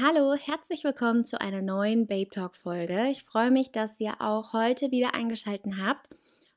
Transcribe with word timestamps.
Hallo, 0.00 0.32
herzlich 0.32 0.84
willkommen 0.84 1.26
zu 1.26 1.38
einer 1.38 1.60
neuen 1.60 2.06
Babe 2.06 2.30
Talk 2.30 2.56
Folge. 2.56 3.08
Ich 3.10 3.24
freue 3.24 3.50
mich, 3.50 3.72
dass 3.72 4.00
ihr 4.00 4.14
auch 4.20 4.54
heute 4.54 4.90
wieder 4.90 5.14
eingeschaltet 5.14 5.74
habt. 5.78 6.08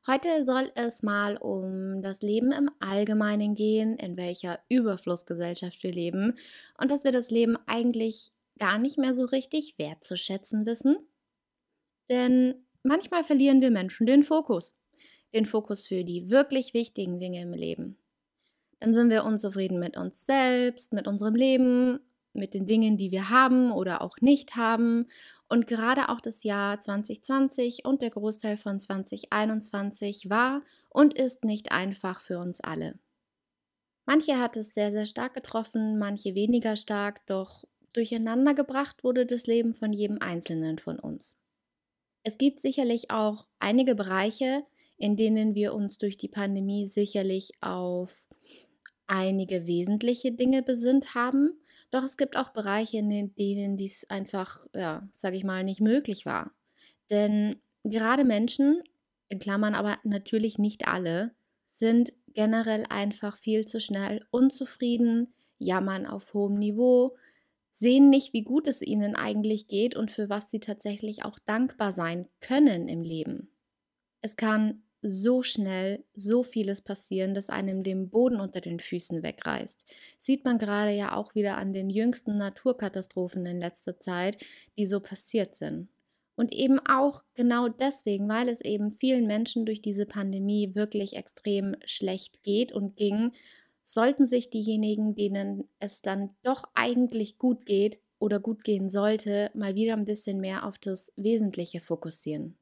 Heute 0.07 0.45
soll 0.45 0.71
es 0.75 1.03
mal 1.03 1.35
um 1.35 2.01
das 2.01 2.21
Leben 2.21 2.53
im 2.53 2.71
Allgemeinen 2.79 3.53
gehen, 3.53 3.97
in 3.97 4.15
welcher 4.15 4.59
Überflussgesellschaft 4.69 5.83
wir 5.83 5.91
leben 5.91 6.37
und 6.79 6.89
dass 6.89 7.03
wir 7.03 7.11
das 7.11 7.29
Leben 7.29 7.57
eigentlich 7.65 8.31
gar 8.57 8.77
nicht 8.77 8.97
mehr 8.97 9.13
so 9.13 9.25
richtig 9.25 9.77
wertzuschätzen 9.77 10.65
wissen. 10.65 10.97
Denn 12.09 12.65
manchmal 12.83 13.25
verlieren 13.25 13.61
wir 13.61 13.71
Menschen 13.71 14.07
den 14.07 14.23
Fokus. 14.23 14.75
Den 15.33 15.45
Fokus 15.45 15.87
für 15.87 16.05
die 16.05 16.29
wirklich 16.29 16.73
wichtigen 16.73 17.19
Dinge 17.19 17.41
im 17.41 17.51
Leben. 17.51 17.97
Dann 18.79 18.93
sind 18.93 19.09
wir 19.09 19.25
unzufrieden 19.25 19.79
mit 19.79 19.97
uns 19.97 20.25
selbst, 20.25 20.93
mit 20.93 21.05
unserem 21.05 21.35
Leben 21.35 21.99
mit 22.35 22.53
den 22.53 22.65
Dingen, 22.65 22.97
die 22.97 23.11
wir 23.11 23.29
haben 23.29 23.71
oder 23.71 24.01
auch 24.01 24.17
nicht 24.21 24.55
haben. 24.55 25.07
Und 25.47 25.67
gerade 25.67 26.09
auch 26.09 26.21
das 26.21 26.43
Jahr 26.43 26.79
2020 26.79 27.85
und 27.85 28.01
der 28.01 28.09
Großteil 28.09 28.57
von 28.57 28.79
2021 28.79 30.29
war 30.29 30.61
und 30.89 31.13
ist 31.13 31.43
nicht 31.43 31.71
einfach 31.71 32.19
für 32.19 32.39
uns 32.39 32.61
alle. 32.61 32.99
Manche 34.05 34.39
hat 34.39 34.55
es 34.55 34.73
sehr, 34.73 34.91
sehr 34.91 35.05
stark 35.05 35.33
getroffen, 35.33 35.97
manche 35.97 36.35
weniger 36.35 36.75
stark, 36.75 37.25
doch 37.25 37.63
durcheinander 37.93 38.53
gebracht 38.53 39.03
wurde 39.03 39.25
das 39.25 39.47
Leben 39.47 39.73
von 39.73 39.93
jedem 39.93 40.21
Einzelnen 40.21 40.77
von 40.77 40.99
uns. 40.99 41.41
Es 42.23 42.37
gibt 42.37 42.59
sicherlich 42.59 43.11
auch 43.11 43.47
einige 43.59 43.95
Bereiche, 43.95 44.63
in 44.97 45.15
denen 45.17 45.55
wir 45.55 45.73
uns 45.73 45.97
durch 45.97 46.17
die 46.17 46.27
Pandemie 46.27 46.85
sicherlich 46.85 47.51
auf 47.61 48.27
einige 49.07 49.67
wesentliche 49.67 50.31
Dinge 50.31 50.63
besinnt 50.63 51.15
haben 51.15 51.59
doch 51.91 52.03
es 52.03 52.17
gibt 52.17 52.37
auch 52.37 52.49
Bereiche, 52.49 52.97
in 52.97 53.35
denen 53.35 53.77
dies 53.77 54.05
einfach, 54.09 54.65
ja, 54.75 55.07
sage 55.11 55.37
ich 55.37 55.43
mal, 55.43 55.63
nicht 55.63 55.81
möglich 55.81 56.25
war. 56.25 56.51
Denn 57.09 57.61
gerade 57.83 58.25
Menschen, 58.25 58.81
in 59.29 59.39
Klammern 59.39 59.75
aber 59.75 59.97
natürlich 60.03 60.57
nicht 60.57 60.87
alle, 60.87 61.35
sind 61.65 62.13
generell 62.27 62.85
einfach 62.89 63.37
viel 63.37 63.65
zu 63.65 63.79
schnell 63.79 64.25
unzufrieden, 64.31 65.33
jammern 65.57 66.05
auf 66.05 66.33
hohem 66.33 66.57
Niveau, 66.57 67.15
sehen 67.71 68.09
nicht, 68.09 68.33
wie 68.33 68.43
gut 68.43 68.67
es 68.67 68.81
ihnen 68.81 69.15
eigentlich 69.15 69.67
geht 69.67 69.95
und 69.95 70.11
für 70.11 70.29
was 70.29 70.49
sie 70.49 70.59
tatsächlich 70.59 71.25
auch 71.25 71.39
dankbar 71.39 71.91
sein 71.91 72.27
können 72.39 72.87
im 72.87 73.03
Leben. 73.03 73.51
Es 74.21 74.37
kann 74.37 74.83
so 75.07 75.43
schnell 75.43 76.03
so 76.15 76.41
vieles 76.41 76.81
passieren, 76.81 77.33
dass 77.33 77.49
einem 77.49 77.83
den 77.83 78.09
Boden 78.09 78.39
unter 78.39 78.59
den 78.59 78.79
Füßen 78.79 79.21
wegreißt. 79.21 79.85
Sieht 80.17 80.43
man 80.45 80.57
gerade 80.57 80.91
ja 80.91 81.15
auch 81.15 81.35
wieder 81.35 81.57
an 81.57 81.73
den 81.73 81.89
jüngsten 81.89 82.37
Naturkatastrophen 82.37 83.45
in 83.45 83.59
letzter 83.59 83.99
Zeit, 83.99 84.43
die 84.77 84.87
so 84.87 84.99
passiert 84.99 85.55
sind. 85.55 85.89
Und 86.35 86.53
eben 86.53 86.79
auch 86.79 87.23
genau 87.35 87.69
deswegen, 87.69 88.27
weil 88.27 88.49
es 88.49 88.61
eben 88.61 88.91
vielen 88.91 89.27
Menschen 89.27 89.65
durch 89.65 89.81
diese 89.81 90.05
Pandemie 90.05 90.75
wirklich 90.75 91.15
extrem 91.15 91.75
schlecht 91.85 92.43
geht 92.43 92.73
und 92.73 92.97
ging, 92.97 93.31
sollten 93.83 94.25
sich 94.25 94.49
diejenigen, 94.49 95.15
denen 95.15 95.69
es 95.79 96.01
dann 96.01 96.31
doch 96.43 96.63
eigentlich 96.73 97.37
gut 97.37 97.65
geht 97.65 97.99
oder 98.19 98.39
gut 98.39 98.63
gehen 98.63 98.89
sollte, 98.89 99.51
mal 99.53 99.75
wieder 99.75 99.93
ein 99.93 100.05
bisschen 100.05 100.41
mehr 100.41 100.65
auf 100.65 100.77
das 100.79 101.13
Wesentliche 101.15 101.79
fokussieren. 101.79 102.57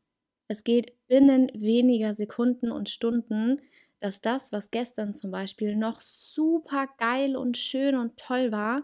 Es 0.48 0.64
geht 0.64 0.94
binnen 1.08 1.50
weniger 1.54 2.14
Sekunden 2.14 2.72
und 2.72 2.90
Stunden, 2.90 3.62
dass 4.00 4.20
das, 4.22 4.52
was 4.52 4.70
gestern 4.70 5.16
zum 5.16 5.32
Beispiel 5.32 5.76
noch 5.76 6.02
super 6.02 6.88
geil 6.98 7.38
und 7.38 7.58
schön 7.58 7.96
und 7.96 8.18
toll 8.18 8.52
war, 8.52 8.84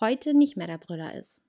heute 0.00 0.34
nicht 0.34 0.56
mehr 0.56 0.66
der 0.66 0.78
Brüller 0.78 1.14
ist. 1.14 1.42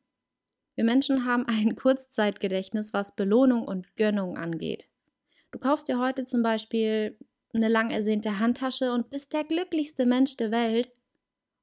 Wir 0.75 0.85
Menschen 0.85 1.25
haben 1.25 1.46
ein 1.47 1.75
Kurzzeitgedächtnis, 1.75 2.94
was 2.94 3.16
Belohnung 3.16 3.68
und 3.68 3.96
Gönnung 3.97 4.38
angeht. 4.38 4.88
Du 5.52 5.59
kaufst 5.59 5.88
dir 5.88 6.00
heute 6.00 6.23
zum 6.23 6.44
Beispiel 6.44 7.18
eine 7.53 7.68
lang 7.68 7.90
ersehnte 7.90 8.40
Handtasche 8.40 8.94
und 8.94 9.09
bist 9.09 9.34
der 9.34 9.44
glücklichste 9.44 10.06
Mensch 10.06 10.38
der 10.38 10.52
Welt. 10.52 10.90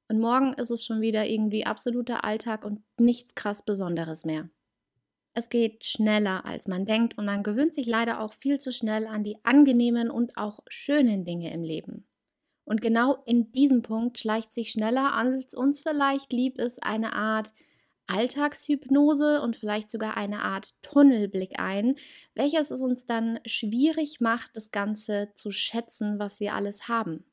Und 0.07 0.19
morgen 0.19 0.53
ist 0.53 0.69
es 0.69 0.85
schon 0.85 1.01
wieder 1.01 1.25
irgendwie 1.25 1.65
absoluter 1.65 2.23
Alltag 2.23 2.63
und 2.63 2.83
nichts 2.99 3.33
krass 3.33 3.63
Besonderes 3.63 4.25
mehr. 4.25 4.49
Es 5.37 5.49
geht 5.49 5.85
schneller, 5.85 6.45
als 6.45 6.67
man 6.67 6.85
denkt 6.85 7.17
und 7.17 7.25
man 7.25 7.43
gewöhnt 7.43 7.73
sich 7.73 7.85
leider 7.85 8.21
auch 8.21 8.31
viel 8.31 8.57
zu 8.57 8.71
schnell 8.71 9.05
an 9.05 9.25
die 9.25 9.37
angenehmen 9.43 10.09
und 10.09 10.37
auch 10.37 10.61
schönen 10.69 11.25
Dinge 11.25 11.53
im 11.53 11.61
Leben. 11.61 12.07
Und 12.63 12.81
genau 12.81 13.17
in 13.25 13.51
diesem 13.51 13.81
Punkt 13.81 14.17
schleicht 14.17 14.53
sich 14.53 14.71
schneller, 14.71 15.13
als 15.13 15.53
uns 15.53 15.81
vielleicht 15.81 16.31
lieb 16.31 16.57
ist, 16.57 16.81
eine 16.81 17.13
Art 17.13 17.51
Alltagshypnose 18.07 19.41
und 19.41 19.57
vielleicht 19.57 19.89
sogar 19.89 20.15
eine 20.15 20.41
Art 20.41 20.69
Tunnelblick 20.81 21.59
ein, 21.59 21.95
welches 22.33 22.71
es 22.71 22.81
uns 22.81 23.05
dann 23.05 23.39
schwierig 23.45 24.21
macht, 24.21 24.55
das 24.55 24.71
Ganze 24.71 25.29
zu 25.35 25.51
schätzen, 25.51 26.17
was 26.17 26.39
wir 26.39 26.55
alles 26.55 26.87
haben. 26.87 27.25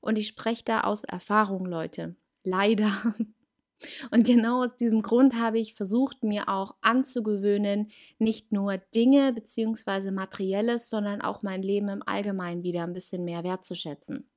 Und 0.00 0.18
ich 0.18 0.26
spreche 0.26 0.64
da 0.64 0.80
aus 0.82 1.04
Erfahrung, 1.04 1.66
Leute. 1.66 2.16
Leider. 2.42 3.14
Und 4.10 4.24
genau 4.24 4.64
aus 4.64 4.76
diesem 4.76 5.02
Grund 5.02 5.34
habe 5.34 5.58
ich 5.58 5.74
versucht, 5.74 6.24
mir 6.24 6.48
auch 6.48 6.74
anzugewöhnen, 6.80 7.90
nicht 8.18 8.52
nur 8.52 8.78
Dinge 8.94 9.32
bzw. 9.32 10.10
Materielles, 10.10 10.88
sondern 10.88 11.20
auch 11.20 11.42
mein 11.42 11.62
Leben 11.62 11.88
im 11.88 12.02
Allgemeinen 12.06 12.62
wieder 12.62 12.84
ein 12.84 12.92
bisschen 12.92 13.24
mehr 13.24 13.44
wertzuschätzen. 13.44 14.28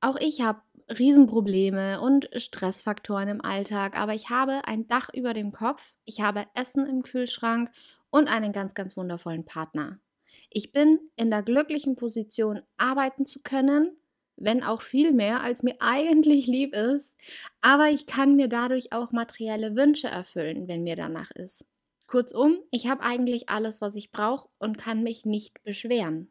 Auch 0.00 0.16
ich 0.16 0.40
habe 0.40 0.62
Riesenprobleme 0.88 2.00
und 2.00 2.28
Stressfaktoren 2.34 3.28
im 3.28 3.44
Alltag, 3.44 3.98
aber 3.98 4.14
ich 4.14 4.30
habe 4.30 4.62
ein 4.64 4.88
Dach 4.88 5.10
über 5.12 5.34
dem 5.34 5.52
Kopf, 5.52 5.94
ich 6.04 6.20
habe 6.20 6.46
Essen 6.54 6.86
im 6.86 7.02
Kühlschrank 7.02 7.70
und 8.10 8.28
einen 8.28 8.52
ganz, 8.52 8.74
ganz 8.74 8.96
wundervollen 8.96 9.44
Partner. 9.44 10.00
Ich 10.48 10.72
bin 10.72 10.98
in 11.16 11.30
der 11.30 11.42
glücklichen 11.42 11.94
Position, 11.94 12.62
arbeiten 12.76 13.26
zu 13.26 13.40
können 13.40 13.96
wenn 14.40 14.64
auch 14.64 14.82
viel 14.82 15.12
mehr, 15.12 15.42
als 15.42 15.62
mir 15.62 15.76
eigentlich 15.78 16.46
lieb 16.46 16.74
ist, 16.74 17.16
aber 17.60 17.90
ich 17.90 18.06
kann 18.06 18.36
mir 18.36 18.48
dadurch 18.48 18.92
auch 18.92 19.12
materielle 19.12 19.76
Wünsche 19.76 20.08
erfüllen, 20.08 20.66
wenn 20.66 20.82
mir 20.82 20.96
danach 20.96 21.30
ist. 21.32 21.66
Kurzum, 22.06 22.58
ich 22.72 22.88
habe 22.88 23.02
eigentlich 23.02 23.48
alles, 23.48 23.80
was 23.80 23.94
ich 23.94 24.10
brauche 24.10 24.48
und 24.58 24.78
kann 24.78 25.04
mich 25.04 25.24
nicht 25.24 25.62
beschweren. 25.62 26.28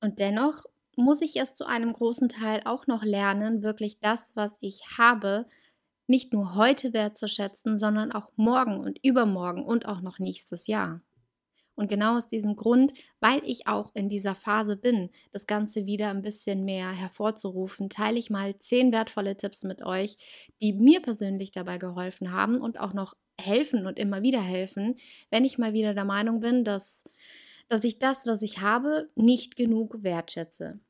Und 0.00 0.20
dennoch 0.20 0.64
muss 0.96 1.20
ich 1.20 1.36
es 1.36 1.54
zu 1.54 1.66
einem 1.66 1.92
großen 1.92 2.28
Teil 2.28 2.62
auch 2.64 2.86
noch 2.86 3.02
lernen, 3.02 3.62
wirklich 3.62 3.98
das, 4.00 4.36
was 4.36 4.56
ich 4.60 4.82
habe, 4.98 5.46
nicht 6.06 6.32
nur 6.32 6.54
heute 6.54 6.92
wertzuschätzen, 6.92 7.78
sondern 7.78 8.12
auch 8.12 8.30
morgen 8.36 8.80
und 8.80 8.98
übermorgen 9.04 9.64
und 9.64 9.86
auch 9.86 10.00
noch 10.00 10.18
nächstes 10.18 10.66
Jahr. 10.66 11.00
Und 11.80 11.88
genau 11.88 12.18
aus 12.18 12.28
diesem 12.28 12.56
Grund, 12.56 12.92
weil 13.20 13.40
ich 13.42 13.66
auch 13.66 13.90
in 13.94 14.10
dieser 14.10 14.34
Phase 14.34 14.76
bin, 14.76 15.08
das 15.32 15.46
Ganze 15.46 15.86
wieder 15.86 16.10
ein 16.10 16.20
bisschen 16.20 16.66
mehr 16.66 16.90
hervorzurufen, 16.90 17.88
teile 17.88 18.18
ich 18.18 18.28
mal 18.28 18.58
zehn 18.58 18.92
wertvolle 18.92 19.34
Tipps 19.34 19.64
mit 19.64 19.80
euch, 19.80 20.18
die 20.60 20.74
mir 20.74 21.00
persönlich 21.00 21.52
dabei 21.52 21.78
geholfen 21.78 22.32
haben 22.32 22.60
und 22.60 22.78
auch 22.78 22.92
noch 22.92 23.14
helfen 23.40 23.86
und 23.86 23.98
immer 23.98 24.20
wieder 24.20 24.42
helfen, 24.42 24.96
wenn 25.30 25.46
ich 25.46 25.56
mal 25.56 25.72
wieder 25.72 25.94
der 25.94 26.04
Meinung 26.04 26.40
bin, 26.40 26.64
dass, 26.64 27.02
dass 27.70 27.82
ich 27.82 27.98
das, 27.98 28.26
was 28.26 28.42
ich 28.42 28.60
habe, 28.60 29.08
nicht 29.14 29.56
genug 29.56 30.02
wertschätze. 30.02 30.80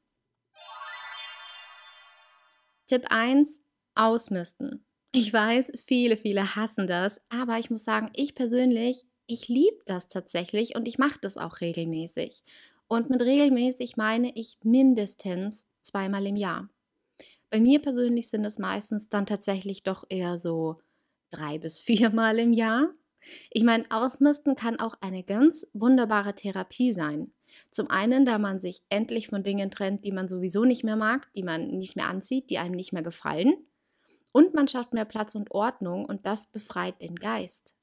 Tipp 2.89 3.05
1, 3.11 3.63
ausmisten. 3.95 4.85
Ich 5.13 5.33
weiß, 5.33 5.71
viele, 5.77 6.17
viele 6.17 6.57
hassen 6.57 6.89
das, 6.89 7.21
aber 7.29 7.61
ich 7.61 7.71
muss 7.71 7.85
sagen, 7.85 8.11
ich 8.13 8.35
persönlich 8.35 9.05
ich 9.31 9.49
liebe 9.49 9.79
das 9.87 10.09
tatsächlich 10.09 10.75
und 10.77 10.89
ich 10.89 10.99
mache 10.99 11.19
das 11.21 11.37
auch 11.37 11.61
regelmäßig. 11.61 12.43
Und 12.89 13.09
mit 13.09 13.23
regelmäßig 13.23 13.97
meine 13.97 14.33
ich 14.35 14.59
mindestens 14.63 15.67
zweimal 15.81 16.27
im 16.27 16.37
Jahr. 16.37 16.69
Bei 17.49 17.61
mir 17.61 17.81
persönlich 17.81 18.29
sind 18.29 18.45
es 18.45 18.59
meistens 18.59 19.09
dann 19.09 19.27
tatsächlich 19.27 19.83
doch 19.83 20.05
eher 20.09 20.39
so 20.39 20.81
drei 21.31 21.59
bis 21.59 21.79
viermal 21.81 22.39
im 22.39 22.53
Jahr. 22.53 22.91
Ich 23.51 23.63
meine, 23.63 23.85
Ausmisten 23.91 24.57
kann 24.57 24.81
auch 24.81 24.97
eine 25.01 25.23
ganz 25.23 25.67
wunderbare 25.73 26.35
Therapie 26.35 26.93
sein. 26.93 27.33
Zum 27.71 27.91
einen, 27.91 28.25
da 28.25 28.39
man 28.39 28.61
sich 28.61 28.83
endlich 28.89 29.29
von 29.29 29.43
Dingen 29.43 29.71
trennt, 29.71 30.05
die 30.05 30.13
man 30.13 30.29
sowieso 30.29 30.65
nicht 30.65 30.85
mehr 30.85 30.97
mag, 30.97 31.29
die 31.35 31.43
man 31.43 31.69
nicht 31.69 31.97
mehr 31.97 32.09
anzieht, 32.09 32.51
die 32.51 32.59
einem 32.59 32.75
nicht 32.75 32.93
mehr 32.93 33.03
gefallen. 33.03 33.55
Und 34.33 34.55
man 34.55 34.69
schafft 34.69 34.95
mehr 34.95 35.05
Platz 35.05 35.35
und 35.35 35.51
Ordnung 35.51 36.05
und 36.05 36.27
das 36.27 36.47
befreit 36.47 37.01
den 37.01 37.17
Geist. 37.17 37.75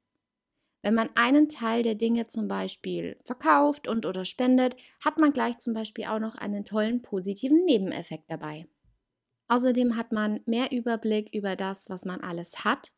Wenn 0.88 0.96
man 0.96 1.10
einen 1.16 1.50
Teil 1.50 1.84
der 1.84 1.96
Dinge 1.96 2.28
zum 2.28 2.48
Beispiel 2.48 3.18
verkauft 3.26 3.90
und 3.90 4.06
oder 4.06 4.24
spendet, 4.24 4.78
hat 5.04 5.18
man 5.18 5.34
gleich 5.34 5.58
zum 5.58 5.74
Beispiel 5.74 6.06
auch 6.06 6.22
noch 6.22 6.36
einen 6.36 6.64
tollen 6.64 7.02
positiven 7.02 7.66
Nebeneffekt 7.66 8.32
dabei. 8.32 8.68
Außerdem 9.50 9.98
hat 9.98 10.14
man 10.14 10.40
mehr 10.46 10.72
Überblick 10.72 11.36
über 11.36 11.58
das, 11.58 11.90
was 11.90 12.06
man 12.06 12.22
alles 12.22 12.64
hat, 12.64 12.94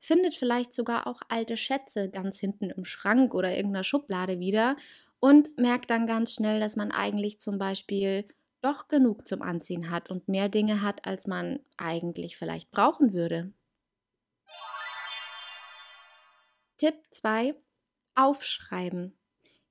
findet 0.00 0.34
vielleicht 0.34 0.72
sogar 0.72 1.06
auch 1.06 1.20
alte 1.28 1.56
Schätze 1.56 2.10
ganz 2.10 2.40
hinten 2.40 2.70
im 2.70 2.84
Schrank 2.84 3.32
oder 3.34 3.54
irgendeiner 3.54 3.84
Schublade 3.84 4.40
wieder 4.40 4.74
und 5.20 5.56
merkt 5.58 5.90
dann 5.90 6.08
ganz 6.08 6.32
schnell, 6.32 6.58
dass 6.58 6.74
man 6.74 6.90
eigentlich 6.90 7.38
zum 7.38 7.56
Beispiel 7.56 8.26
doch 8.62 8.88
genug 8.88 9.28
zum 9.28 9.42
Anziehen 9.42 9.92
hat 9.92 10.10
und 10.10 10.26
mehr 10.26 10.48
Dinge 10.48 10.82
hat, 10.82 11.06
als 11.06 11.28
man 11.28 11.60
eigentlich 11.76 12.36
vielleicht 12.36 12.72
brauchen 12.72 13.12
würde. 13.12 13.52
Tipp 16.78 16.94
2. 17.10 17.54
Aufschreiben. 18.14 19.18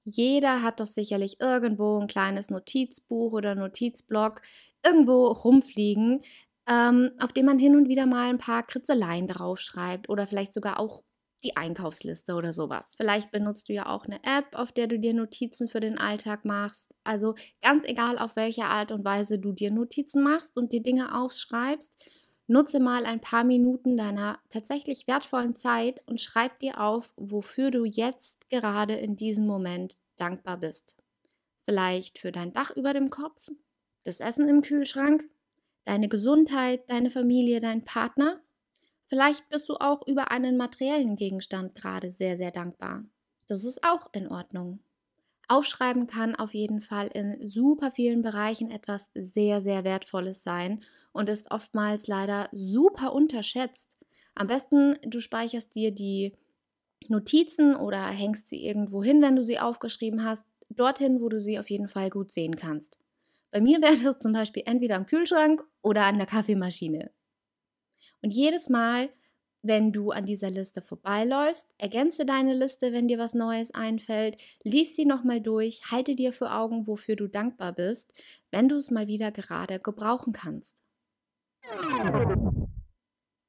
Jeder 0.04 0.62
hat 0.62 0.80
doch 0.80 0.88
sicherlich 0.88 1.40
irgendwo 1.40 2.00
ein 2.00 2.08
kleines 2.08 2.50
Notizbuch 2.50 3.34
oder 3.34 3.56
Notizblock 3.56 4.42
irgendwo 4.86 5.28
rumfliegen, 5.28 6.22
ähm, 6.70 7.12
auf 7.20 7.34
dem 7.34 7.46
man 7.46 7.60
hin 7.60 7.76
und 7.76 7.88
wieder 7.90 8.06
mal 8.06 8.30
ein 8.30 8.38
paar 8.38 8.64
Kritzeleien 8.64 9.28
draufschreibt 9.28 10.10
oder 10.10 10.28
vielleicht 10.28 10.54
sogar 10.54 10.80
auch 10.80 11.04
die 11.44 11.56
Einkaufsliste 11.56 12.34
oder 12.36 12.52
sowas. 12.52 12.96
Vielleicht 12.98 13.32
benutzt 13.32 13.70
du 13.70 13.74
ja 13.74 13.86
auch 13.88 14.06
eine 14.06 14.24
App, 14.24 14.48
auf 14.54 14.72
der 14.72 14.88
du 14.88 15.00
dir 15.00 15.14
Notizen 15.14 15.68
für 15.68 15.80
den 15.80 15.98
Alltag 15.98 16.46
machst. 16.46 16.94
Also 17.04 17.36
ganz 17.62 17.84
egal, 17.86 18.18
auf 18.18 18.36
welche 18.36 18.66
Art 18.66 18.92
und 18.92 19.06
Weise 19.06 19.40
du 19.40 19.54
dir 19.54 19.72
Notizen 19.72 20.24
machst 20.24 20.58
und 20.58 20.74
die 20.74 20.84
Dinge 20.84 21.16
aufschreibst, 21.16 21.96
nutze 22.48 22.80
mal 22.80 23.06
ein 23.06 23.22
paar 23.22 23.44
Minuten 23.44 23.98
deiner 23.98 24.40
tatsächlich 24.50 25.08
wertvollen 25.08 25.56
Zeit 25.56 26.02
und 26.08 26.22
schreib 26.22 26.60
dir 26.60 26.82
auf, 26.82 27.14
wofür 27.18 27.72
du 27.72 27.86
jetzt 27.86 28.50
gerade 28.50 28.96
in 28.96 29.16
diesem 29.16 29.46
Moment 29.46 30.00
dankbar 30.18 30.58
bist. 30.58 30.96
Vielleicht 31.64 32.18
für 32.18 32.32
dein 32.32 32.54
Dach 32.54 32.72
über 32.72 32.94
dem 32.94 33.10
Kopf, 33.10 33.50
das 34.04 34.20
Essen 34.20 34.48
im 34.48 34.62
Kühlschrank, 34.62 35.24
deine 35.86 36.08
Gesundheit, 36.08 36.90
deine 36.90 37.10
Familie, 37.10 37.60
dein 37.60 37.84
Partner 37.84 38.42
Vielleicht 39.10 39.48
bist 39.48 39.70
du 39.70 39.76
auch 39.78 40.06
über 40.06 40.32
einen 40.32 40.58
materiellen 40.58 41.16
Gegenstand 41.16 41.76
gerade 41.76 42.12
sehr, 42.12 42.36
sehr 42.36 42.52
dankbar. 42.52 43.06
Das 43.48 43.64
ist 43.64 43.82
auch 43.84 44.10
in 44.12 44.28
Ordnung. 44.28 44.80
Aufschreiben 45.48 46.08
kann 46.08 46.36
auf 46.36 46.54
jeden 46.54 46.82
Fall 46.82 47.08
in 47.08 47.48
super 47.48 47.92
vielen 47.92 48.22
Bereichen 48.22 48.70
etwas 48.70 49.12
sehr, 49.14 49.62
sehr 49.62 49.84
Wertvolles 49.84 50.44
sein 50.44 50.84
und 51.14 51.30
ist 51.30 51.52
oftmals 51.52 52.08
leider 52.08 52.50
super 52.52 53.14
unterschätzt. 53.14 53.98
Am 54.36 54.48
besten, 54.48 54.98
du 55.04 55.20
speicherst 55.20 55.74
dir 55.74 55.92
die 55.92 56.34
Notizen 57.08 57.76
oder 57.76 58.04
hängst 58.06 58.48
sie 58.48 58.66
irgendwo 58.66 59.04
hin, 59.04 59.22
wenn 59.22 59.36
du 59.36 59.44
sie 59.44 59.60
aufgeschrieben 59.60 60.24
hast, 60.24 60.46
dorthin, 60.70 61.22
wo 61.22 61.30
du 61.30 61.42
sie 61.42 61.60
auf 61.60 61.70
jeden 61.70 61.88
Fall 61.88 62.10
gut 62.10 62.32
sehen 62.32 62.56
kannst. 62.56 63.00
Bei 63.52 63.62
mir 63.62 63.82
wäre 63.82 63.98
das 64.04 64.20
zum 64.20 64.34
Beispiel 64.34 64.64
entweder 64.66 64.96
am 64.96 65.06
Kühlschrank 65.06 65.64
oder 65.82 66.04
an 66.04 66.18
der 66.18 66.28
Kaffeemaschine. 66.28 67.12
Und 68.22 68.34
jedes 68.34 68.70
Mal, 68.70 69.10
wenn 69.62 69.92
du 69.92 70.12
an 70.12 70.26
dieser 70.26 70.50
Liste 70.50 70.82
vorbeiläufst, 70.82 71.68
ergänze 71.78 72.26
deine 72.26 72.54
Liste, 72.54 72.94
wenn 72.94 73.08
dir 73.08 73.18
was 73.18 73.34
Neues 73.34 73.74
einfällt, 73.74 74.38
lies 74.64 74.96
sie 74.96 75.06
nochmal 75.06 75.42
durch, 75.42 75.82
halte 75.92 76.16
dir 76.16 76.32
vor 76.32 76.56
Augen, 76.56 76.88
wofür 76.88 77.16
du 77.16 77.28
dankbar 77.28 77.74
bist, 77.74 78.14
wenn 78.52 78.70
du 78.70 78.76
es 78.76 78.92
mal 78.92 79.08
wieder 79.08 79.32
gerade 79.32 79.80
gebrauchen 79.80 80.34
kannst. 80.34 80.82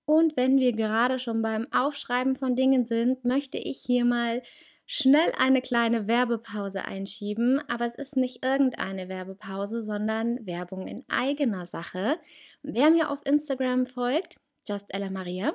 Und 0.06 0.37
wenn 0.37 0.58
wir 0.58 0.72
gerade 0.72 1.19
schon 1.19 1.43
beim 1.43 1.66
Aufschreiben 1.70 2.34
von 2.34 2.56
Dingen 2.56 2.87
sind, 2.87 3.25
möchte 3.25 3.58
ich 3.58 3.82
hier 3.84 4.04
mal 4.06 4.43
schnell 4.87 5.31
eine 5.38 5.61
kleine 5.61 6.08
Werbepause 6.08 6.87
einschieben, 6.87 7.61
aber 7.69 7.84
es 7.84 7.94
ist 7.94 8.16
nicht 8.16 8.43
irgendeine 8.43 9.11
Werbepause, 9.11 9.82
sondern 9.82 10.46
Werbung 10.46 10.87
in 10.87 11.04
eigener 11.08 11.66
Sache. 11.66 12.19
Wer 12.62 12.90
mir 12.90 13.11
auf 13.11 13.20
Instagram 13.26 13.87
folgt, 13.87 14.37
Just 14.66 14.93
Ella 14.93 15.11
Maria. 15.11 15.52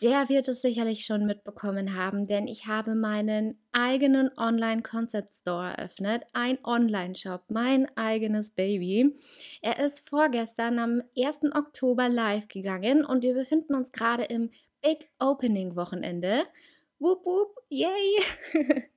Der 0.00 0.28
wird 0.28 0.48
es 0.48 0.62
sicherlich 0.62 1.04
schon 1.04 1.26
mitbekommen 1.26 1.94
haben, 1.96 2.26
denn 2.26 2.48
ich 2.48 2.66
habe 2.66 2.94
meinen 2.94 3.60
eigenen 3.70 4.30
Online-Concept 4.36 5.34
Store 5.34 5.76
eröffnet, 5.76 6.24
ein 6.32 6.58
Online-Shop, 6.64 7.44
mein 7.50 7.86
eigenes 7.96 8.50
Baby. 8.50 9.14
Er 9.60 9.78
ist 9.78 10.08
vorgestern 10.08 10.78
am 10.78 11.02
1. 11.16 11.54
Oktober 11.54 12.08
live 12.08 12.48
gegangen 12.48 13.04
und 13.04 13.22
wir 13.22 13.34
befinden 13.34 13.74
uns 13.74 13.92
gerade 13.92 14.24
im 14.24 14.50
Big 14.82 15.08
Opening 15.20 15.76
Wochenende. 15.76 16.44
Wup, 16.98 17.24
wup, 17.24 17.56
yay! 17.68 18.18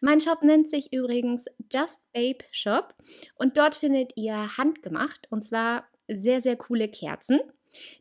Mein 0.00 0.20
Shop 0.20 0.42
nennt 0.42 0.68
sich 0.68 0.92
übrigens 0.92 1.46
Just 1.70 2.00
Babe 2.12 2.44
Shop 2.50 2.94
und 3.36 3.56
dort 3.56 3.76
findet 3.76 4.12
ihr 4.16 4.56
handgemacht 4.56 5.26
und 5.30 5.44
zwar 5.44 5.86
sehr, 6.08 6.40
sehr 6.40 6.56
coole 6.56 6.88
Kerzen. 6.88 7.40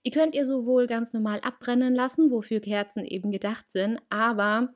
Die 0.05 0.11
könnt 0.11 0.35
ihr 0.35 0.45
sowohl 0.45 0.87
ganz 0.87 1.13
normal 1.13 1.39
abbrennen 1.41 1.93
lassen, 1.93 2.31
wofür 2.31 2.59
Kerzen 2.59 3.05
eben 3.05 3.31
gedacht 3.31 3.71
sind, 3.71 3.99
aber 4.09 4.73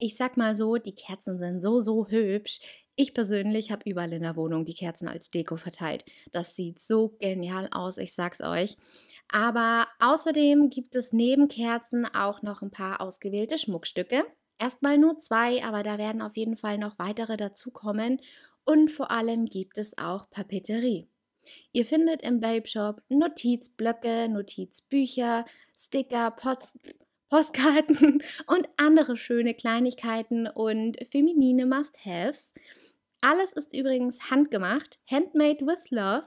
ich 0.00 0.16
sag 0.16 0.36
mal 0.36 0.56
so, 0.56 0.76
die 0.76 0.94
Kerzen 0.94 1.38
sind 1.38 1.60
so, 1.60 1.80
so 1.80 2.08
hübsch. 2.08 2.60
Ich 2.96 3.14
persönlich 3.14 3.70
habe 3.70 3.88
überall 3.88 4.12
in 4.12 4.22
der 4.22 4.36
Wohnung 4.36 4.64
die 4.64 4.74
Kerzen 4.74 5.08
als 5.08 5.28
Deko 5.28 5.56
verteilt. 5.56 6.04
Das 6.32 6.56
sieht 6.56 6.80
so 6.80 7.16
genial 7.20 7.68
aus, 7.70 7.98
ich 7.98 8.14
sag's 8.14 8.40
euch. 8.40 8.76
Aber 9.28 9.86
außerdem 10.00 10.70
gibt 10.70 10.96
es 10.96 11.12
neben 11.12 11.48
Kerzen 11.48 12.06
auch 12.06 12.42
noch 12.42 12.62
ein 12.62 12.70
paar 12.70 13.00
ausgewählte 13.00 13.58
Schmuckstücke. 13.58 14.24
Erstmal 14.58 14.98
nur 14.98 15.20
zwei, 15.20 15.64
aber 15.64 15.82
da 15.82 15.98
werden 15.98 16.20
auf 16.20 16.36
jeden 16.36 16.56
Fall 16.56 16.78
noch 16.78 16.98
weitere 16.98 17.36
dazukommen. 17.36 18.20
Und 18.64 18.90
vor 18.90 19.10
allem 19.10 19.46
gibt 19.46 19.78
es 19.78 19.96
auch 19.96 20.28
Papeterie. 20.30 21.08
Ihr 21.72 21.86
findet 21.86 22.22
im 22.22 22.40
Babe 22.40 22.66
Shop 22.66 23.02
Notizblöcke, 23.08 24.28
Notizbücher, 24.28 25.44
Sticker, 25.76 26.30
Pots, 26.32 26.78
Postkarten 27.28 28.22
und 28.46 28.68
andere 28.76 29.16
schöne 29.16 29.54
Kleinigkeiten 29.54 30.46
und 30.46 30.98
feminine 31.10 31.64
Must-Haves. 31.64 32.52
Alles 33.20 33.52
ist 33.52 33.74
übrigens 33.74 34.30
handgemacht, 34.30 34.98
handmade 35.08 35.66
with 35.66 35.90
love 35.90 36.26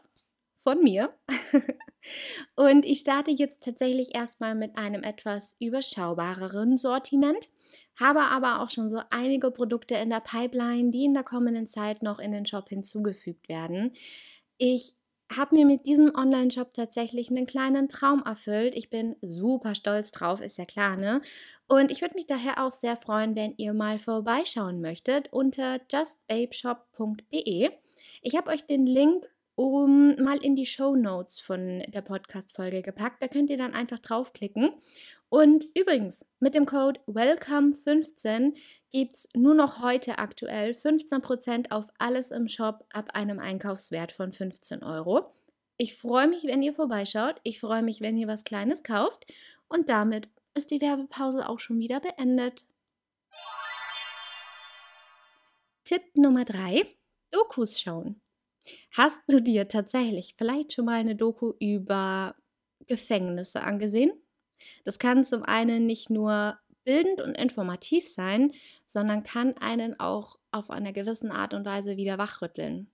von 0.63 0.81
mir. 0.81 1.13
und 2.55 2.85
ich 2.85 3.01
starte 3.01 3.31
jetzt 3.31 3.63
tatsächlich 3.63 4.15
erstmal 4.15 4.55
mit 4.55 4.77
einem 4.77 5.03
etwas 5.03 5.55
überschaubareren 5.59 6.77
Sortiment, 6.77 7.49
habe 7.99 8.21
aber 8.21 8.61
auch 8.61 8.69
schon 8.69 8.89
so 8.89 9.01
einige 9.09 9.51
Produkte 9.51 9.95
in 9.95 10.09
der 10.09 10.21
Pipeline, 10.21 10.91
die 10.91 11.05
in 11.05 11.13
der 11.13 11.23
kommenden 11.23 11.67
Zeit 11.67 12.01
noch 12.01 12.19
in 12.19 12.31
den 12.31 12.45
Shop 12.45 12.69
hinzugefügt 12.69 13.49
werden. 13.49 13.93
Ich 14.57 14.95
habe 15.37 15.55
mir 15.55 15.65
mit 15.65 15.85
diesem 15.85 16.13
Online-Shop 16.15 16.73
tatsächlich 16.73 17.29
einen 17.29 17.45
kleinen 17.45 17.89
Traum 17.89 18.23
erfüllt. 18.25 18.75
Ich 18.75 18.89
bin 18.89 19.15
super 19.21 19.75
stolz 19.75 20.11
drauf, 20.11 20.41
ist 20.41 20.57
ja 20.57 20.65
klar, 20.65 20.97
ne? 20.97 21.21
Und 21.67 21.91
ich 21.91 22.01
würde 22.01 22.15
mich 22.15 22.27
daher 22.27 22.63
auch 22.63 22.71
sehr 22.71 22.97
freuen, 22.97 23.35
wenn 23.35 23.53
ihr 23.57 23.73
mal 23.73 23.97
vorbeischauen 23.97 24.81
möchtet 24.81 25.31
unter 25.31 25.79
justbabeshop.de. 25.91 27.69
Ich 28.21 28.35
habe 28.35 28.51
euch 28.51 28.65
den 28.65 28.85
Link 28.85 29.25
um 29.55 30.15
mal 30.15 30.37
in 30.37 30.55
die 30.55 30.65
Show 30.65 30.95
Notes 30.95 31.39
von 31.39 31.83
der 31.87 32.01
Podcast-Folge 32.01 32.81
gepackt. 32.81 33.21
Da 33.21 33.27
könnt 33.27 33.49
ihr 33.49 33.57
dann 33.57 33.73
einfach 33.73 33.99
draufklicken. 33.99 34.71
Und 35.33 35.65
übrigens, 35.73 36.27
mit 36.39 36.53
dem 36.53 36.67
Code 36.67 37.01
WELCOME15 37.07 38.55
gibt 38.91 39.15
es 39.15 39.27
nur 39.33 39.55
noch 39.55 39.81
heute 39.81 40.19
aktuell 40.19 40.73
15% 40.73 41.71
auf 41.71 41.87
alles 41.97 42.29
im 42.29 42.47
Shop 42.47 42.85
ab 42.93 43.15
einem 43.15 43.39
Einkaufswert 43.39 44.11
von 44.11 44.31
15 44.31 44.83
Euro. 44.83 45.33
Ich 45.77 45.97
freue 45.97 46.27
mich, 46.27 46.43
wenn 46.43 46.61
ihr 46.61 46.75
vorbeischaut. 46.75 47.41
Ich 47.41 47.59
freue 47.59 47.81
mich, 47.81 47.99
wenn 47.99 48.15
ihr 48.15 48.27
was 48.27 48.43
Kleines 48.43 48.83
kauft. 48.83 49.25
Und 49.67 49.89
damit 49.89 50.29
ist 50.53 50.69
die 50.69 50.79
Werbepause 50.79 51.49
auch 51.49 51.59
schon 51.59 51.79
wieder 51.79 51.99
beendet. 51.99 52.63
Tipp 55.83 56.03
Nummer 56.13 56.45
3. 56.45 56.85
Dokus 57.31 57.81
schauen. 57.81 58.21
Hast 58.91 59.23
du 59.27 59.41
dir 59.41 59.67
tatsächlich 59.67 60.35
vielleicht 60.37 60.73
schon 60.73 60.85
mal 60.85 60.99
eine 60.99 61.15
Doku 61.15 61.53
über 61.59 62.35
Gefängnisse 62.85 63.61
angesehen? 63.61 64.22
Das 64.85 64.99
kann 64.99 65.25
zum 65.25 65.43
einen 65.43 65.85
nicht 65.85 66.09
nur 66.09 66.57
bildend 66.83 67.21
und 67.21 67.35
informativ 67.35 68.07
sein, 68.07 68.51
sondern 68.85 69.23
kann 69.23 69.57
einen 69.57 69.99
auch 69.99 70.37
auf 70.51 70.69
einer 70.69 70.93
gewissen 70.93 71.31
Art 71.31 71.53
und 71.53 71.65
Weise 71.65 71.97
wieder 71.97 72.17
wachrütteln. 72.17 72.89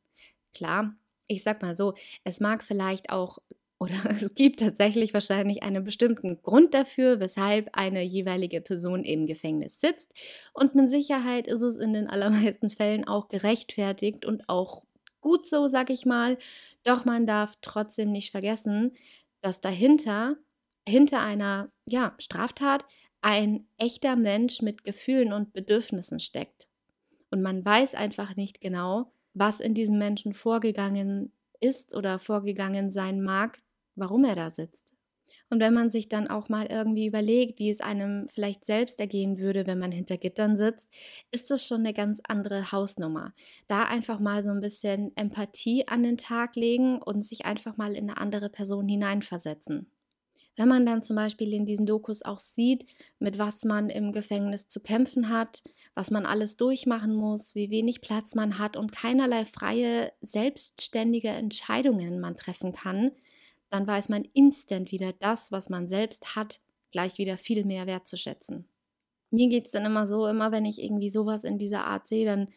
Klar, 0.53 0.95
ich 1.27 1.43
sag 1.43 1.61
mal 1.61 1.75
so, 1.75 1.93
es 2.23 2.39
mag 2.39 2.63
vielleicht 2.63 3.09
auch 3.11 3.39
oder 3.81 3.95
es 4.09 4.35
gibt 4.35 4.59
tatsächlich 4.59 5.13
wahrscheinlich 5.13 5.63
einen 5.63 5.85
bestimmten 5.85 6.41
Grund 6.41 6.73
dafür, 6.73 7.21
weshalb 7.21 7.69
eine 7.73 8.01
jeweilige 8.03 8.59
Person 8.59 9.05
im 9.05 9.25
Gefängnis 9.25 9.79
sitzt. 9.79 10.13
Und 10.53 10.75
mit 10.75 10.89
Sicherheit 10.89 11.47
ist 11.47 11.61
es 11.61 11.77
in 11.77 11.93
den 11.93 12.09
allermeisten 12.09 12.67
Fällen 12.69 13.07
auch 13.07 13.29
gerechtfertigt 13.29 14.25
und 14.25 14.49
auch 14.49 14.83
gut 15.21 15.47
so, 15.47 15.67
sag 15.67 15.89
ich 15.89 16.05
mal. 16.05 16.37
Doch 16.83 17.05
man 17.05 17.25
darf 17.25 17.55
trotzdem 17.61 18.11
nicht 18.11 18.31
vergessen, 18.31 18.97
dass 19.41 19.61
dahinter, 19.61 20.35
hinter 20.89 21.21
einer 21.21 21.71
ja, 21.85 22.15
Straftat, 22.19 22.85
ein 23.21 23.67
echter 23.77 24.15
Mensch 24.15 24.61
mit 24.61 24.83
Gefühlen 24.83 25.33
und 25.33 25.53
Bedürfnissen 25.53 26.19
steckt. 26.19 26.67
Und 27.31 27.41
man 27.41 27.63
weiß 27.63 27.95
einfach 27.95 28.35
nicht 28.35 28.61
genau, 28.61 29.11
was 29.33 29.59
in 29.59 29.73
diesem 29.73 29.97
Menschen 29.97 30.33
vorgegangen 30.33 31.31
ist 31.59 31.95
oder 31.95 32.19
vorgegangen 32.19 32.91
sein 32.91 33.21
mag, 33.21 33.61
warum 33.95 34.23
er 34.23 34.35
da 34.35 34.49
sitzt. 34.49 34.95
Und 35.51 35.59
wenn 35.59 35.73
man 35.73 35.89
sich 35.89 36.09
dann 36.09 36.27
auch 36.27 36.47
mal 36.47 36.67
irgendwie 36.67 37.07
überlegt, 37.07 37.57
wie 37.59 37.71
es 37.71 37.81
einem 37.81 38.27
vielleicht 38.29 38.65
selbst 38.65 38.99
ergehen 38.99 39.39
würde, 39.39 39.65
wenn 39.65 39.79
man 39.79 39.91
hinter 39.91 40.17
Gittern 40.17 40.57
sitzt, 40.57 40.91
ist 41.31 41.49
das 41.49 41.65
schon 41.65 41.79
eine 41.79 41.93
ganz 41.93 42.21
andere 42.27 42.71
Hausnummer. 42.71 43.33
Da 43.67 43.83
einfach 43.83 44.19
mal 44.19 44.43
so 44.43 44.49
ein 44.49 44.61
bisschen 44.61 45.11
Empathie 45.15 45.87
an 45.87 46.03
den 46.03 46.17
Tag 46.17 46.55
legen 46.55 47.01
und 47.01 47.25
sich 47.25 47.45
einfach 47.45 47.77
mal 47.77 47.95
in 47.95 48.09
eine 48.09 48.17
andere 48.17 48.49
Person 48.49 48.87
hineinversetzen. 48.87 49.91
Wenn 50.59 50.67
man 50.67 50.85
dann 50.85 51.01
zum 51.03 51.15
Beispiel 51.15 51.53
in 51.53 51.65
diesen 51.65 51.85
Dokus 51.85 52.21
auch 52.21 52.39
sieht, 52.39 52.85
mit 53.17 53.37
was 53.37 53.63
man 53.63 53.89
im 53.89 54.11
Gefängnis 54.11 54.67
zu 54.67 54.81
kämpfen 54.81 55.29
hat, 55.29 55.63
was 55.95 56.11
man 56.11 56.25
alles 56.25 56.57
durchmachen 56.57 57.15
muss, 57.15 57.55
wie 57.55 57.69
wenig 57.69 58.01
Platz 58.01 58.35
man 58.35 58.59
hat 58.59 58.75
und 58.75 58.91
keinerlei 58.91 59.45
freie, 59.45 60.11
selbstständige 60.19 61.29
Entscheidungen 61.29 62.19
man 62.19 62.35
treffen 62.35 62.73
kann, 62.73 63.11
dann 63.69 63.87
weiß 63.87 64.09
man 64.09 64.25
instant 64.33 64.91
wieder 64.91 65.13
das, 65.13 65.49
was 65.49 65.69
man 65.69 65.87
selbst 65.87 66.35
hat, 66.35 66.59
gleich 66.91 67.17
wieder 67.19 67.37
viel 67.37 67.63
mehr 67.63 67.87
wertzuschätzen. 67.87 68.67
Mir 69.31 69.47
geht 69.47 69.67
es 69.67 69.71
dann 69.71 69.85
immer 69.85 70.07
so, 70.07 70.27
immer 70.27 70.51
wenn 70.51 70.65
ich 70.65 70.83
irgendwie 70.83 71.09
sowas 71.09 71.45
in 71.45 71.57
dieser 71.57 71.85
Art 71.85 72.09
sehe, 72.09 72.25
dann 72.25 72.49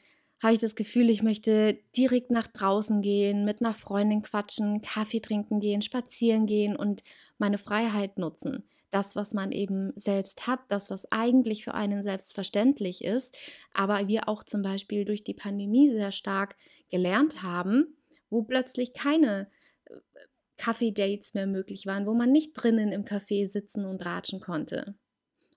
habe 0.42 0.54
ich 0.54 0.58
das 0.58 0.74
Gefühl, 0.74 1.08
ich 1.08 1.22
möchte 1.22 1.78
direkt 1.96 2.32
nach 2.32 2.48
draußen 2.48 3.00
gehen, 3.00 3.44
mit 3.44 3.60
einer 3.60 3.74
Freundin 3.74 4.22
quatschen, 4.22 4.82
Kaffee 4.82 5.20
trinken 5.20 5.60
gehen, 5.60 5.82
spazieren 5.82 6.46
gehen 6.46 6.74
und 6.74 7.04
meine 7.42 7.58
Freiheit 7.58 8.18
nutzen. 8.18 8.64
Das, 8.90 9.16
was 9.16 9.34
man 9.34 9.52
eben 9.52 9.92
selbst 9.96 10.46
hat, 10.46 10.60
das, 10.68 10.90
was 10.90 11.10
eigentlich 11.10 11.64
für 11.64 11.74
einen 11.74 12.02
selbstverständlich 12.02 13.04
ist, 13.04 13.36
aber 13.74 14.08
wir 14.08 14.28
auch 14.28 14.44
zum 14.44 14.62
Beispiel 14.62 15.04
durch 15.04 15.24
die 15.24 15.34
Pandemie 15.34 15.88
sehr 15.90 16.12
stark 16.12 16.56
gelernt 16.90 17.42
haben, 17.42 17.96
wo 18.30 18.42
plötzlich 18.42 18.94
keine 18.94 19.48
äh, 19.86 19.94
Kaffee-Dates 20.56 21.34
mehr 21.34 21.46
möglich 21.46 21.86
waren, 21.86 22.06
wo 22.06 22.14
man 22.14 22.32
nicht 22.32 22.52
drinnen 22.54 22.92
im 22.92 23.04
Café 23.04 23.46
sitzen 23.46 23.84
und 23.84 24.04
ratschen 24.04 24.40
konnte. 24.40 24.94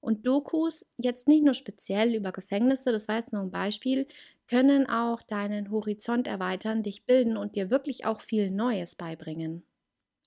Und 0.02 0.28
Dokus, 0.28 0.86
jetzt 0.98 1.28
nicht 1.28 1.44
nur 1.44 1.56
speziell 1.56 2.14
über 2.16 2.32
Gefängnisse, 2.32 2.92
das 2.92 3.08
war 3.08 3.18
jetzt 3.18 3.34
nur 3.34 3.42
ein 3.42 3.52
Beispiel, 3.52 4.08
können 4.48 4.88
auch 4.88 5.24
deinen 5.24 5.72
Horizont 5.72 6.28
erweitern, 6.28 6.84
dich 6.84 7.06
bilden 7.06 7.38
und 7.38 7.56
dir 7.56 7.70
wirklich 7.70 8.06
auch 8.06 8.22
viel 8.22 8.52
Neues 8.52 8.96
beibringen. 8.96 9.64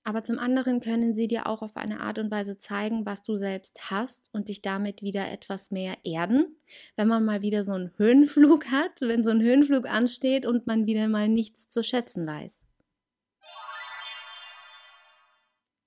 Aber 0.03 0.23
zum 0.23 0.39
anderen 0.39 0.79
können 0.79 1.15
sie 1.15 1.27
dir 1.27 1.47
auch 1.47 1.61
auf 1.61 1.75
eine 1.75 1.99
Art 1.99 2.19
und 2.19 2.31
Weise 2.31 2.57
zeigen, 2.57 3.05
was 3.05 3.23
du 3.23 3.35
selbst 3.35 3.91
hast 3.91 4.29
und 4.33 4.49
dich 4.49 4.61
damit 4.61 5.01
wieder 5.01 5.29
etwas 5.29 5.71
mehr 5.71 5.97
erden. 6.03 6.55
Wenn 6.95 7.07
man 7.07 7.25
mal 7.25 7.41
wieder 7.41 7.63
so 7.63 7.73
einen 7.73 7.91
Höhenflug 7.97 8.65
hat, 8.71 9.01
wenn 9.01 9.23
so 9.23 9.31
ein 9.31 9.41
Höhenflug 9.41 9.87
ansteht 9.87 10.45
und 10.45 10.67
man 10.67 10.85
wieder 10.85 11.07
mal 11.07 11.27
nichts 11.27 11.67
zu 11.67 11.83
schätzen 11.83 12.25
weiß. 12.25 12.61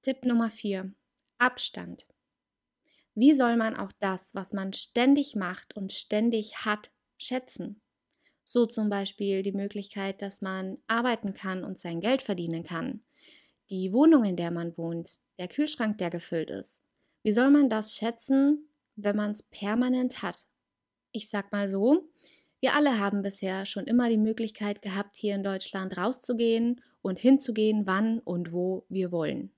Tipp 0.02 0.25
Nummer 0.25 0.50
4. 0.50 0.92
Abstand. 1.38 2.07
Wie 3.14 3.35
soll 3.35 3.57
man 3.57 3.76
auch 3.76 3.92
das, 4.00 4.35
was 4.35 4.52
man 4.52 4.73
ständig 4.73 5.37
macht 5.37 5.76
und 5.76 5.92
ständig 5.92 6.64
hat, 6.64 6.90
schätzen? 7.19 7.81
So 8.45 8.66
zum 8.66 8.88
Beispiel 8.90 9.42
die 9.42 9.52
Möglichkeit, 9.52 10.23
dass 10.23 10.42
man 10.42 10.78
arbeiten 10.87 11.35
kann 11.35 11.62
und 11.62 11.78
sein 11.78 12.00
Geld 12.00 12.23
verdienen 12.23 12.64
kann. 12.64 13.04
Die 13.71 13.92
Wohnung, 13.92 14.25
in 14.25 14.37
der 14.37 14.50
man 14.50 14.76
wohnt, 14.76 15.21
der 15.38 15.49
Kühlschrank, 15.49 15.99
der 15.99 16.11
gefüllt 16.11 16.50
ist. 16.50 16.83
Wie 17.23 17.33
soll 17.33 17.50
man 17.50 17.71
das 17.71 17.95
schätzen, 17.95 18.69
wenn 18.97 19.16
man 19.16 19.31
es 19.31 19.42
permanent 19.42 20.23
hat? 20.23 20.47
Ich 21.12 21.28
sag 21.28 21.52
mal 21.52 21.69
so, 21.69 22.11
wir 22.61 22.75
alle 22.75 22.99
haben 22.99 23.23
bisher 23.23 23.66
schon 23.66 23.87
immer 23.87 24.09
die 24.09 24.19
Möglichkeit 24.19 24.83
gehabt, 24.83 25.16
hier 25.16 25.35
in 25.35 25.42
Deutschland 25.42 25.97
rauszugehen 25.97 26.81
und 27.02 27.19
hinzugehen, 27.19 27.87
wann 27.87 28.21
und 28.21 28.52
wo 28.52 28.87
wir 28.88 29.11
wollen. 29.11 29.52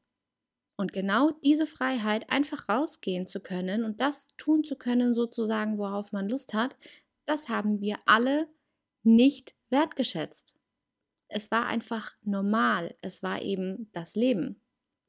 Und 0.77 0.93
genau 0.93 1.31
diese 1.45 1.67
Freiheit, 1.67 2.31
einfach 2.31 2.69
rausgehen 2.69 3.27
zu 3.27 3.41
können 3.41 3.85
und 3.85 4.01
das 4.01 4.29
tun 4.37 4.65
zu 4.65 4.77
können, 4.77 5.15
sozusagen, 5.15 5.79
worauf 5.79 6.13
man 6.13 6.29
Lust 6.29 6.55
hat, 6.55 6.77
das 7.27 7.49
haben 7.49 7.81
wir 7.81 7.99
alle 8.07 8.49
nicht 9.03 9.55
wertgeschätzt. 9.71 10.55
Es 11.29 11.51
war 11.51 11.67
einfach 11.67 12.13
normal, 12.23 12.95
es 13.01 13.23
war 13.23 13.43
eben 13.43 13.91
das 13.93 14.15
Leben. 14.15 14.61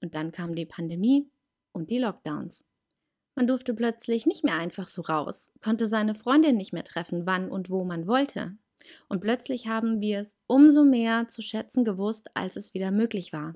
Und 0.02 0.16
dann 0.16 0.32
kam 0.32 0.56
die 0.56 0.66
Pandemie 0.66 1.30
und 1.72 1.90
die 1.90 2.00
Lockdowns. 2.00 2.66
Man 3.36 3.48
durfte 3.48 3.74
plötzlich 3.74 4.26
nicht 4.26 4.44
mehr 4.44 4.58
einfach 4.58 4.88
so 4.88 5.02
raus, 5.02 5.52
konnte 5.62 5.88
seine 5.88 6.16
Freundin 6.16 6.56
nicht 6.56 6.72
mehr 6.72 6.86
treffen, 6.86 7.26
wann 7.26 7.52
und 7.52 7.70
wo 7.70 7.84
man 7.84 8.08
wollte. 8.08 8.58
Und 9.10 9.20
plötzlich 9.20 9.68
haben 9.68 10.00
wir 10.00 10.20
es 10.20 10.38
umso 10.48 10.84
mehr 10.84 11.28
zu 11.28 11.42
schätzen 11.42 11.84
gewusst, 11.84 12.30
als 12.36 12.56
es 12.56 12.74
wieder 12.74 12.92
möglich 12.92 13.34
war. 13.34 13.56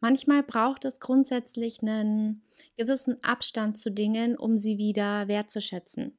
Manchmal 0.00 0.44
braucht 0.44 0.84
es 0.84 1.00
grundsätzlich 1.00 1.82
einen 1.82 2.44
gewissen 2.76 3.22
Abstand 3.24 3.78
zu 3.78 3.90
Dingen, 3.90 4.36
um 4.36 4.58
sie 4.58 4.78
wieder 4.78 5.26
wertzuschätzen. 5.26 6.16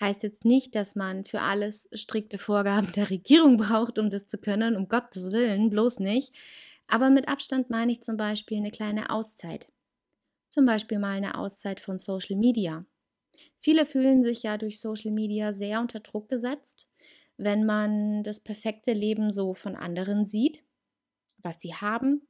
Heißt 0.00 0.22
jetzt 0.22 0.44
nicht, 0.44 0.74
dass 0.74 0.96
man 0.96 1.24
für 1.24 1.40
alles 1.40 1.88
strikte 1.92 2.38
Vorgaben 2.38 2.92
der 2.92 3.10
Regierung 3.10 3.56
braucht, 3.58 3.98
um 3.98 4.10
das 4.10 4.26
zu 4.26 4.38
können, 4.38 4.76
um 4.76 4.88
Gottes 4.88 5.30
Willen, 5.32 5.70
bloß 5.70 6.00
nicht. 6.00 6.34
Aber 6.86 7.10
mit 7.10 7.28
Abstand 7.28 7.70
meine 7.70 7.92
ich 7.92 8.02
zum 8.02 8.16
Beispiel 8.16 8.58
eine 8.58 8.70
kleine 8.70 9.10
Auszeit. 9.10 9.68
Zum 10.50 10.66
Beispiel 10.66 10.98
mal 10.98 11.16
eine 11.16 11.38
Auszeit 11.38 11.80
von 11.80 11.98
Social 11.98 12.36
Media. 12.36 12.84
Viele 13.60 13.86
fühlen 13.86 14.22
sich 14.22 14.42
ja 14.42 14.58
durch 14.58 14.80
Social 14.80 15.10
Media 15.10 15.52
sehr 15.52 15.80
unter 15.80 16.00
Druck 16.00 16.28
gesetzt, 16.28 16.88
wenn 17.36 17.64
man 17.64 18.22
das 18.22 18.40
perfekte 18.40 18.92
Leben 18.92 19.32
so 19.32 19.52
von 19.54 19.74
anderen 19.74 20.26
sieht, 20.26 20.62
was 21.38 21.60
sie 21.60 21.74
haben, 21.74 22.22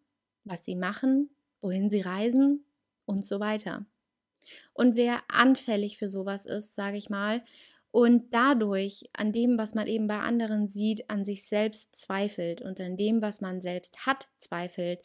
was 0.45 0.65
sie 0.65 0.77
machen, 0.77 1.31
wohin 1.61 1.91
sie 1.91 2.01
reisen 2.01 2.65
und 3.05 3.27
so 3.27 3.41
weiter. 3.41 3.87
Und 4.73 4.97
wer 4.97 5.23
anfällig 5.29 5.99
für 5.99 6.09
sowas 6.09 6.47
ist, 6.47 6.75
sage 6.75 6.97
ich 6.97 7.11
mal, 7.11 7.43
und 7.91 8.35
dadurch 8.35 9.05
an 9.13 9.33
dem, 9.33 9.57
was 9.57 9.75
man 9.75 9.87
eben 9.87 10.09
bei 10.09 10.19
anderen 10.19 10.67
sieht, 10.67 11.09
an 11.11 11.25
sich 11.25 11.47
selbst 11.47 11.95
zweifelt 11.95 12.61
und 12.61 12.81
an 12.81 12.97
dem, 12.97 13.23
was 13.23 13.41
man 13.41 13.63
selbst 13.63 14.05
hat, 14.05 14.29
zweifelt, 14.41 15.01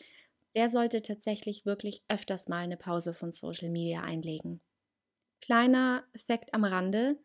der 0.55 0.69
sollte 0.69 1.03
tatsächlich 1.03 1.67
wirklich 1.67 2.03
öfters 2.07 2.47
mal 2.47 2.63
eine 2.63 2.77
Pause 2.77 3.13
von 3.13 3.31
Social 3.31 3.69
Media 3.69 4.01
einlegen. 4.01 4.59
Kleiner 5.39 6.03
Effekt 6.13 6.53
am 6.55 6.63
Rande, 6.63 7.19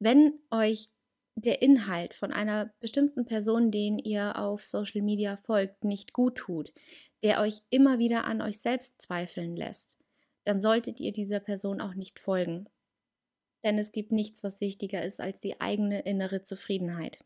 wenn 0.00 0.40
euch 0.50 0.88
der 1.36 1.62
Inhalt 1.62 2.14
von 2.14 2.32
einer 2.32 2.72
bestimmten 2.80 3.24
Person, 3.24 3.70
den 3.70 3.98
ihr 3.98 4.36
auf 4.36 4.64
Social 4.64 5.02
Media 5.02 5.36
folgt, 5.36 5.84
nicht 5.84 6.12
gut 6.12 6.36
tut, 6.36 6.72
der 7.22 7.40
euch 7.40 7.60
immer 7.70 7.98
wieder 7.98 8.24
an 8.24 8.42
euch 8.42 8.60
selbst 8.60 9.00
zweifeln 9.00 9.56
lässt, 9.56 9.96
dann 10.48 10.62
solltet 10.62 10.98
ihr 10.98 11.12
dieser 11.12 11.40
Person 11.40 11.78
auch 11.82 11.94
nicht 11.94 12.18
folgen. 12.18 12.70
Denn 13.64 13.78
es 13.78 13.92
gibt 13.92 14.12
nichts, 14.12 14.42
was 14.42 14.62
wichtiger 14.62 15.04
ist 15.04 15.20
als 15.20 15.40
die 15.40 15.60
eigene 15.60 16.00
innere 16.00 16.42
Zufriedenheit. 16.42 17.18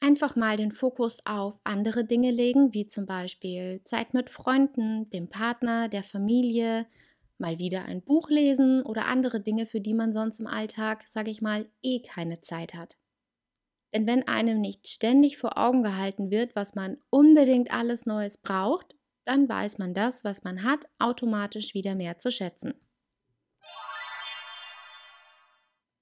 Einfach 0.00 0.36
mal 0.36 0.58
den 0.58 0.72
Fokus 0.72 1.24
auf 1.24 1.58
andere 1.64 2.04
Dinge 2.04 2.30
legen, 2.30 2.74
wie 2.74 2.86
zum 2.86 3.06
Beispiel 3.06 3.80
Zeit 3.84 4.12
mit 4.12 4.28
Freunden, 4.28 5.08
dem 5.08 5.30
Partner, 5.30 5.88
der 5.88 6.02
Familie, 6.02 6.86
mal 7.38 7.58
wieder 7.58 7.86
ein 7.86 8.02
Buch 8.02 8.28
lesen 8.28 8.82
oder 8.82 9.06
andere 9.06 9.40
Dinge, 9.40 9.64
für 9.64 9.80
die 9.80 9.94
man 9.94 10.12
sonst 10.12 10.38
im 10.38 10.46
Alltag, 10.46 11.06
sage 11.06 11.30
ich 11.30 11.40
mal, 11.40 11.66
eh 11.82 12.02
keine 12.02 12.42
Zeit 12.42 12.74
hat. 12.74 12.98
Denn 13.94 14.06
wenn 14.06 14.28
einem 14.28 14.60
nicht 14.60 14.86
ständig 14.86 15.38
vor 15.38 15.56
Augen 15.56 15.82
gehalten 15.82 16.30
wird, 16.30 16.56
was 16.56 16.74
man 16.74 16.98
unbedingt 17.08 17.72
alles 17.72 18.04
Neues 18.04 18.36
braucht, 18.36 18.96
dann 19.24 19.48
weiß 19.48 19.78
man 19.78 19.94
das, 19.94 20.24
was 20.24 20.44
man 20.44 20.62
hat, 20.62 20.84
automatisch 20.98 21.74
wieder 21.74 21.94
mehr 21.94 22.18
zu 22.18 22.30
schätzen. 22.30 22.74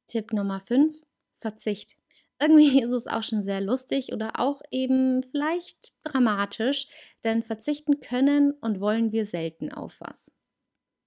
Tipp 0.06 0.32
Nummer 0.32 0.60
5. 0.60 0.94
Verzicht. 1.34 1.96
Irgendwie 2.40 2.80
ist 2.82 2.92
es 2.92 3.06
auch 3.06 3.22
schon 3.22 3.42
sehr 3.42 3.60
lustig 3.60 4.12
oder 4.12 4.40
auch 4.40 4.60
eben 4.70 5.22
vielleicht 5.22 5.92
dramatisch, 6.04 6.88
denn 7.24 7.42
verzichten 7.42 8.00
können 8.00 8.52
und 8.52 8.80
wollen 8.80 9.12
wir 9.12 9.24
selten 9.24 9.72
auf 9.72 10.00
was. 10.00 10.34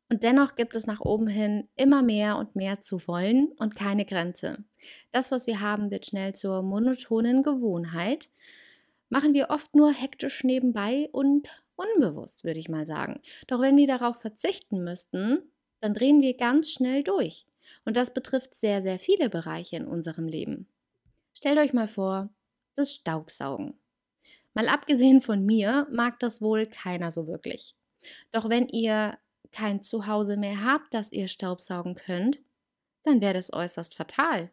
Und 0.10 0.24
dennoch 0.24 0.56
gibt 0.56 0.76
es 0.76 0.86
nach 0.86 1.02
oben 1.02 1.28
hin 1.28 1.68
immer 1.76 2.04
mehr 2.04 2.38
und 2.38 2.56
mehr 2.56 2.82
zu 2.82 3.08
wollen 3.08 3.48
und 3.58 3.76
keine 3.76 4.06
Grenze. 4.06 4.64
Das, 5.12 5.32
was 5.32 5.48
wir 5.48 5.60
haben, 5.60 5.90
wird 5.90 6.06
schnell 6.06 6.36
zur 6.36 6.62
monotonen 6.62 7.42
Gewohnheit. 7.42 8.30
Machen 9.10 9.34
wir 9.34 9.50
oft 9.50 9.74
nur 9.76 9.92
hektisch 9.92 10.44
nebenbei 10.44 11.10
und 11.12 11.50
unbewusst, 11.76 12.44
würde 12.44 12.60
ich 12.60 12.70
mal 12.70 12.86
sagen. 12.86 13.22
Doch 13.48 13.60
wenn 13.60 13.78
wir 13.78 13.88
darauf 13.88 14.22
verzichten 14.22 14.84
müssten, 14.84 15.52
dann 15.80 15.94
drehen 15.94 16.22
wir 16.22 16.36
ganz 16.36 16.72
schnell 16.72 17.04
durch. 17.04 17.46
Und 17.86 17.98
das 17.98 18.14
betrifft 18.14 18.56
sehr, 18.56 18.82
sehr 18.82 19.00
viele 19.00 19.30
Bereiche 19.30 19.78
in 19.78 19.88
unserem 19.88 20.28
Leben. 20.28 20.68
Stellt 21.34 21.58
euch 21.58 21.74
mal 21.74 21.88
vor, 21.88 22.30
das 22.76 22.94
Staubsaugen. 22.94 23.80
Mal 24.54 24.68
abgesehen 24.68 25.22
von 25.22 25.46
mir 25.46 25.88
mag 25.92 26.20
das 26.20 26.42
wohl 26.42 26.68
keiner 26.68 27.12
so 27.12 27.28
wirklich. 27.28 27.76
Doch 28.32 28.50
wenn 28.50 28.68
ihr 28.68 29.18
kein 29.52 29.82
Zuhause 29.82 30.38
mehr 30.38 30.64
habt, 30.64 30.94
das 30.94 31.12
ihr 31.12 31.28
staubsaugen 31.28 31.96
könnt, 31.96 32.40
dann 33.04 33.22
wäre 33.22 33.34
das 33.34 33.52
äußerst 33.52 33.96
fatal. 33.96 34.52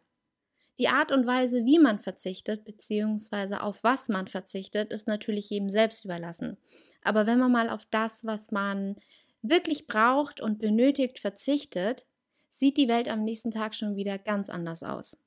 Die 0.81 0.87
Art 0.87 1.11
und 1.11 1.27
Weise, 1.27 1.63
wie 1.63 1.77
man 1.77 1.99
verzichtet, 1.99 2.65
beziehungsweise 2.65 3.61
auf 3.61 3.83
was 3.83 4.09
man 4.09 4.27
verzichtet, 4.27 4.91
ist 4.91 5.05
natürlich 5.05 5.51
jedem 5.51 5.69
selbst 5.69 6.05
überlassen. 6.05 6.57
Aber 7.03 7.27
wenn 7.27 7.37
man 7.37 7.51
mal 7.51 7.69
auf 7.69 7.85
das, 7.85 8.25
was 8.25 8.49
man 8.49 8.95
wirklich 9.43 9.85
braucht 9.85 10.41
und 10.41 10.57
benötigt, 10.57 11.19
verzichtet, 11.19 12.07
sieht 12.49 12.77
die 12.77 12.87
Welt 12.87 13.09
am 13.09 13.23
nächsten 13.23 13.51
Tag 13.51 13.75
schon 13.75 13.95
wieder 13.95 14.17
ganz 14.17 14.49
anders 14.49 14.81
aus. 14.81 15.19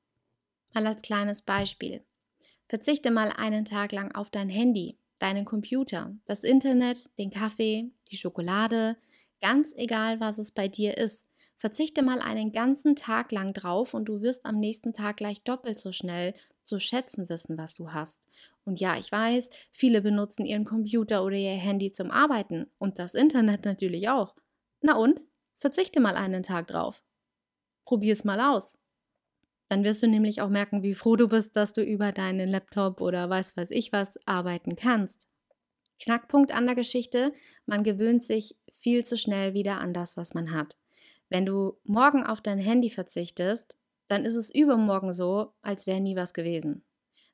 Mal 0.73 0.88
als 0.88 1.02
kleines 1.02 1.40
Beispiel. 1.40 2.02
Verzichte 2.66 3.12
mal 3.12 3.30
einen 3.30 3.64
Tag 3.64 3.92
lang 3.92 4.12
auf 4.12 4.30
dein 4.30 4.49
Handy, 4.49 4.99
deinen 5.20 5.44
Computer, 5.44 6.16
das 6.25 6.42
Internet, 6.42 7.16
den 7.16 7.30
Kaffee, 7.30 7.92
die 8.11 8.16
Schokolade, 8.16 8.96
Ganz 9.44 9.75
egal, 9.76 10.20
was 10.20 10.38
es 10.38 10.52
bei 10.52 10.68
dir 10.68 10.96
ist. 10.96 11.26
Verzichte 11.56 12.02
mal 12.02 12.20
einen 12.20 12.52
ganzen 12.52 12.96
Tag 12.96 13.32
lang 13.32 13.52
drauf 13.52 13.94
und 13.94 14.06
du 14.06 14.20
wirst 14.20 14.44
am 14.44 14.58
nächsten 14.58 14.92
Tag 14.92 15.18
gleich 15.18 15.42
doppelt 15.42 15.78
so 15.78 15.92
schnell 15.92 16.34
zu 16.64 16.78
schätzen 16.78 17.28
wissen, 17.28 17.56
was 17.58 17.75
du 17.75 17.92
hast. 17.92 18.20
Und 18.64 18.80
ja, 18.80 18.96
ich 18.96 19.12
weiß, 19.12 19.50
viele 19.70 20.00
benutzen 20.00 20.46
ihren 20.46 20.64
Computer 20.64 21.25
oder 21.25 21.37
ihr 21.37 21.50
Handy 21.50 21.92
zum 21.92 22.11
Arbeiten 22.11 22.66
und 22.78 22.99
das 22.99 23.14
Internet 23.14 23.64
natürlich 23.64 24.08
auch. 24.08 24.34
Na 24.80 24.96
und? 24.96 25.20
Verzichte 25.58 26.00
mal 26.00 26.16
einen 26.16 26.42
Tag 26.42 26.66
drauf. 26.66 27.02
Probier's 27.84 28.25
mal 28.25 28.40
aus. 28.40 28.78
Dann 29.68 29.84
wirst 29.84 30.02
du 30.02 30.08
nämlich 30.08 30.40
auch 30.40 30.50
merken, 30.50 30.82
wie 30.82 30.94
froh 30.94 31.16
du 31.16 31.28
bist, 31.28 31.56
dass 31.56 31.73
du 31.73 31.82
über 31.82 32.12
deinen 32.12 32.49
Laptop 32.49 33.00
oder 33.00 33.30
weiß 33.30 33.56
weiß 33.56 33.70
ich 33.70 33.92
was 33.92 34.18
arbeiten 34.26 34.76
kannst. 34.76 35.26
Knackpunkt 36.00 36.52
an 36.52 36.66
der 36.66 36.75
Geschichte, 36.75 37.32
man 37.66 37.82
gewöhnt 37.82 38.25
sich 38.25 38.56
viel 38.73 39.04
zu 39.04 39.16
schnell 39.16 39.54
wieder 39.54 39.80
an 39.80 39.94
das, 39.94 40.16
was 40.16 40.34
man 40.34 40.52
hat. 40.52 40.76
Wenn 41.28 41.46
du 41.46 41.78
morgen 41.84 42.24
auf 42.24 42.40
dein 42.40 42.58
Handy 42.58 42.90
verzichtest, 42.90 43.76
dann 44.08 44.24
ist 44.24 44.36
es 44.36 44.54
übermorgen 44.54 45.12
so, 45.12 45.52
als 45.62 45.86
wäre 45.86 46.00
nie 46.00 46.16
was 46.16 46.34
gewesen. 46.34 46.84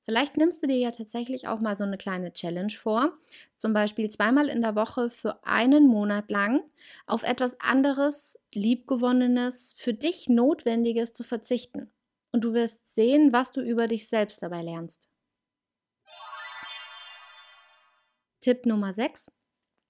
Vielleicht 0.03 0.37
nimmst 0.37 0.63
du 0.63 0.67
dir 0.67 0.77
ja 0.77 0.91
tatsächlich 0.91 1.47
auch 1.47 1.61
mal 1.61 1.77
so 1.77 1.85
eine 1.85 1.99
kleine 1.99 2.33
Challenge 2.33 2.73
vor, 2.73 3.19
zum 3.57 3.73
Beispiel 3.73 4.09
zweimal 4.09 4.49
in 4.49 4.63
der 4.63 4.75
Woche 4.75 5.11
für 5.11 5.45
einen 5.45 5.87
Monat 5.87 6.31
lang 6.31 6.63
auf 7.07 7.23
etwas 7.23 7.61
anderes, 7.61 8.39
liebgewonnenes, 8.53 9.75
für 9.77 9.93
dich 9.93 10.29
Notwendiges 10.29 11.13
zu 11.13 11.23
verzichten. 11.23 11.93
Und 12.33 12.45
du 12.45 12.55
wirst 12.55 12.89
sehen, 12.89 13.33
was 13.33 13.51
du 13.51 13.61
über 13.61 13.89
dich 13.89 14.09
selbst 14.09 14.43
dabei 14.43 14.63
lernst. 14.63 15.09
Tipp 18.41 18.65
Nummer 18.65 18.93
6. 18.93 19.31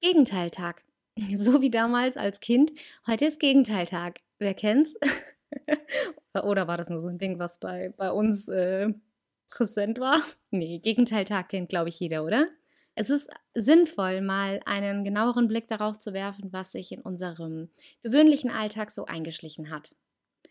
Gegenteiltag. 0.01 0.85
So 1.37 1.61
wie 1.61 1.71
damals 1.71 2.17
als 2.17 2.41
Kind. 2.41 2.73
Heute 3.07 3.27
ist 3.27 3.41
Gegenteiltag. 3.41 4.21
Wer 4.39 4.55
kennt's? 4.55 4.95
Oder 6.35 6.69
war 6.69 6.77
das 6.77 6.89
nur 6.89 7.01
so 7.01 7.09
ein 7.09 7.19
Ding, 7.19 7.39
was 7.39 7.59
bei, 7.59 7.93
bei 7.97 8.11
uns 8.11 8.49
äh, 8.49 8.93
präsent 9.49 9.99
war? 9.99 10.23
Nee, 10.53 10.81
Gegenteiltag 10.81 11.51
kennt, 11.51 11.69
glaube 11.69 11.91
ich, 11.91 12.01
jeder, 12.01 12.25
oder? 12.25 12.49
Es 12.97 13.09
ist 13.09 13.31
sinnvoll, 13.55 14.21
mal 14.21 14.61
einen 14.67 15.05
genaueren 15.05 15.47
Blick 15.47 15.69
darauf 15.69 15.97
zu 15.97 16.13
werfen, 16.13 16.53
was 16.53 16.73
sich 16.73 16.91
in 16.91 17.03
unserem 17.03 17.71
gewöhnlichen 18.03 18.51
Alltag 18.51 18.91
so 18.91 19.05
eingeschlichen 19.05 19.71
hat. 19.71 19.95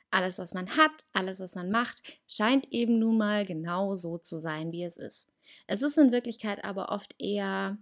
Alles, 0.09 0.39
was 0.39 0.53
man 0.53 0.77
hat, 0.77 1.03
alles, 1.11 1.41
was 1.41 1.55
man 1.55 1.69
macht, 1.69 2.01
scheint 2.27 2.71
eben 2.71 2.97
nun 2.97 3.17
mal 3.17 3.45
genau 3.45 3.93
so 3.95 4.17
zu 4.17 4.37
sein, 4.37 4.71
wie 4.71 4.83
es 4.83 4.95
ist. 4.95 5.29
Es 5.67 5.81
ist 5.81 5.97
in 5.97 6.13
Wirklichkeit 6.13 6.63
aber 6.63 6.93
oft 6.93 7.13
eher, 7.19 7.77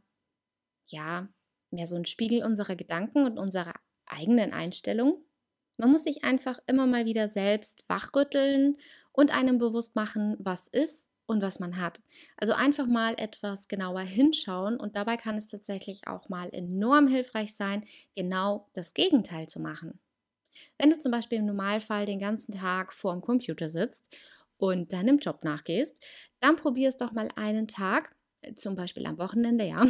ja, 0.87 1.29
mehr 1.71 1.87
so 1.87 1.95
ein 1.95 2.05
Spiegel 2.05 2.43
unserer 2.43 2.75
Gedanken 2.75 3.25
und 3.25 3.37
unserer 3.37 3.73
eigenen 4.05 4.53
Einstellung. 4.53 5.23
Man 5.77 5.91
muss 5.91 6.03
sich 6.03 6.23
einfach 6.23 6.59
immer 6.65 6.87
mal 6.87 7.05
wieder 7.05 7.29
selbst 7.29 7.83
wachrütteln 7.87 8.77
und 9.11 9.35
einem 9.35 9.59
bewusst 9.59 9.95
machen, 9.95 10.35
was 10.39 10.67
ist 10.67 11.07
und 11.27 11.41
was 11.41 11.59
man 11.59 11.79
hat. 11.79 12.01
Also 12.37 12.53
einfach 12.53 12.87
mal 12.87 13.13
etwas 13.17 13.67
genauer 13.67 14.01
hinschauen 14.01 14.77
und 14.77 14.95
dabei 14.95 15.17
kann 15.17 15.35
es 15.35 15.47
tatsächlich 15.47 16.07
auch 16.07 16.29
mal 16.29 16.49
enorm 16.51 17.07
hilfreich 17.07 17.53
sein, 17.53 17.85
genau 18.15 18.69
das 18.73 18.93
Gegenteil 18.93 19.47
zu 19.47 19.59
machen. 19.59 19.99
Wenn 20.79 20.89
du 20.89 20.97
zum 20.97 21.11
Beispiel 21.11 21.39
im 21.39 21.45
Normalfall 21.45 22.05
den 22.05 22.19
ganzen 22.19 22.53
Tag 22.53 22.93
vor 22.93 23.13
dem 23.13 23.21
Computer 23.21 23.69
sitzt 23.69 24.09
und 24.57 24.91
deinem 24.91 25.19
Job 25.19 25.43
nachgehst, 25.43 26.03
dann 26.39 26.55
probier 26.55 26.89
es 26.89 26.97
doch 26.97 27.11
mal 27.11 27.29
einen 27.35 27.67
Tag, 27.67 28.15
zum 28.55 28.75
Beispiel 28.75 29.05
am 29.05 29.17
Wochenende, 29.17 29.65
ja, 29.65 29.85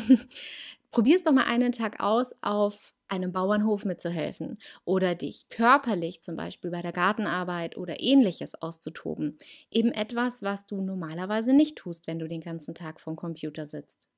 probier 0.97 1.15
es 1.15 1.21
doch 1.21 1.31
mal 1.31 1.45
einen 1.45 1.73
Tag 1.73 1.99
aus, 1.99 2.33
auf 2.41 2.95
einem 3.07 3.31
Bauernhof 3.31 3.85
mitzuhelfen 3.85 4.57
oder 4.83 5.13
dich 5.13 5.47
körperlich 5.47 6.23
zum 6.23 6.35
Beispiel 6.35 6.71
bei 6.71 6.81
der 6.81 6.91
Gartenarbeit 6.91 7.77
oder 7.77 7.99
ähnliches 7.99 8.55
auszutoben. 8.55 9.37
Eben 9.69 9.91
etwas, 9.91 10.41
was 10.41 10.65
du 10.65 10.81
normalerweise 10.81 11.53
nicht 11.53 11.75
tust, 11.75 12.07
wenn 12.07 12.17
du 12.17 12.27
den 12.27 12.41
ganzen 12.41 12.73
Tag 12.73 12.99
vom 12.99 13.15
Computer 13.15 13.67
sitzt. 13.67 14.09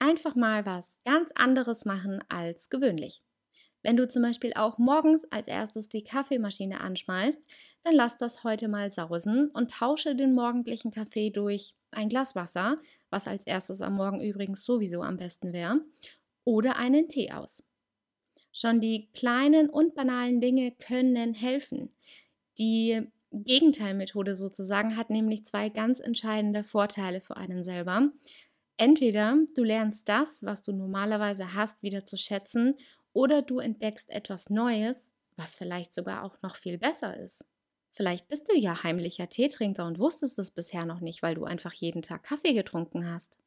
Einfach 0.00 0.34
mal 0.34 0.66
was 0.66 0.98
ganz 1.04 1.30
anderes 1.36 1.84
machen 1.84 2.24
als 2.28 2.70
gewöhnlich. 2.70 3.22
Wenn 3.84 3.96
du 3.96 4.08
zum 4.08 4.22
Beispiel 4.22 4.52
auch 4.56 4.78
morgens 4.78 5.24
als 5.30 5.46
erstes 5.46 5.88
die 5.90 6.02
Kaffeemaschine 6.02 6.80
anschmeißt, 6.80 7.46
dann 7.84 7.94
lass 7.94 8.18
das 8.18 8.42
heute 8.42 8.66
mal 8.66 8.90
sausen 8.90 9.48
und 9.50 9.70
tausche 9.70 10.16
den 10.16 10.34
morgendlichen 10.34 10.90
Kaffee 10.90 11.30
durch 11.30 11.76
ein 11.92 12.08
Glas 12.08 12.34
Wasser, 12.34 12.78
was 13.14 13.28
als 13.28 13.46
erstes 13.46 13.80
am 13.80 13.94
Morgen 13.94 14.20
übrigens 14.20 14.64
sowieso 14.64 15.02
am 15.02 15.16
besten 15.16 15.52
wäre, 15.52 15.80
oder 16.44 16.76
einen 16.76 17.08
Tee 17.08 17.30
aus. 17.30 17.62
Schon 18.52 18.80
die 18.80 19.08
kleinen 19.14 19.70
und 19.70 19.94
banalen 19.94 20.40
Dinge 20.40 20.72
können 20.72 21.32
helfen. 21.32 21.94
Die 22.58 23.02
Gegenteilmethode 23.30 24.34
sozusagen 24.34 24.96
hat 24.96 25.10
nämlich 25.10 25.44
zwei 25.44 25.68
ganz 25.68 26.00
entscheidende 26.00 26.64
Vorteile 26.64 27.20
für 27.20 27.36
einen 27.36 27.62
selber. 27.62 28.10
Entweder 28.76 29.38
du 29.54 29.62
lernst 29.62 30.08
das, 30.08 30.44
was 30.44 30.62
du 30.62 30.72
normalerweise 30.72 31.54
hast, 31.54 31.84
wieder 31.84 32.04
zu 32.04 32.16
schätzen 32.16 32.74
oder 33.12 33.42
du 33.42 33.60
entdeckst 33.60 34.10
etwas 34.10 34.50
Neues, 34.50 35.14
was 35.36 35.56
vielleicht 35.56 35.94
sogar 35.94 36.24
auch 36.24 36.42
noch 36.42 36.56
viel 36.56 36.78
besser 36.78 37.16
ist. 37.16 37.44
Vielleicht 37.94 38.26
bist 38.26 38.48
du 38.48 38.56
ja 38.56 38.82
heimlicher 38.82 39.28
Teetrinker 39.28 39.86
und 39.86 40.00
wusstest 40.00 40.36
es 40.40 40.50
bisher 40.50 40.84
noch 40.84 40.98
nicht, 40.98 41.22
weil 41.22 41.36
du 41.36 41.44
einfach 41.44 41.72
jeden 41.72 42.02
Tag 42.02 42.24
Kaffee 42.24 42.52
getrunken 42.52 43.08
hast. 43.08 43.38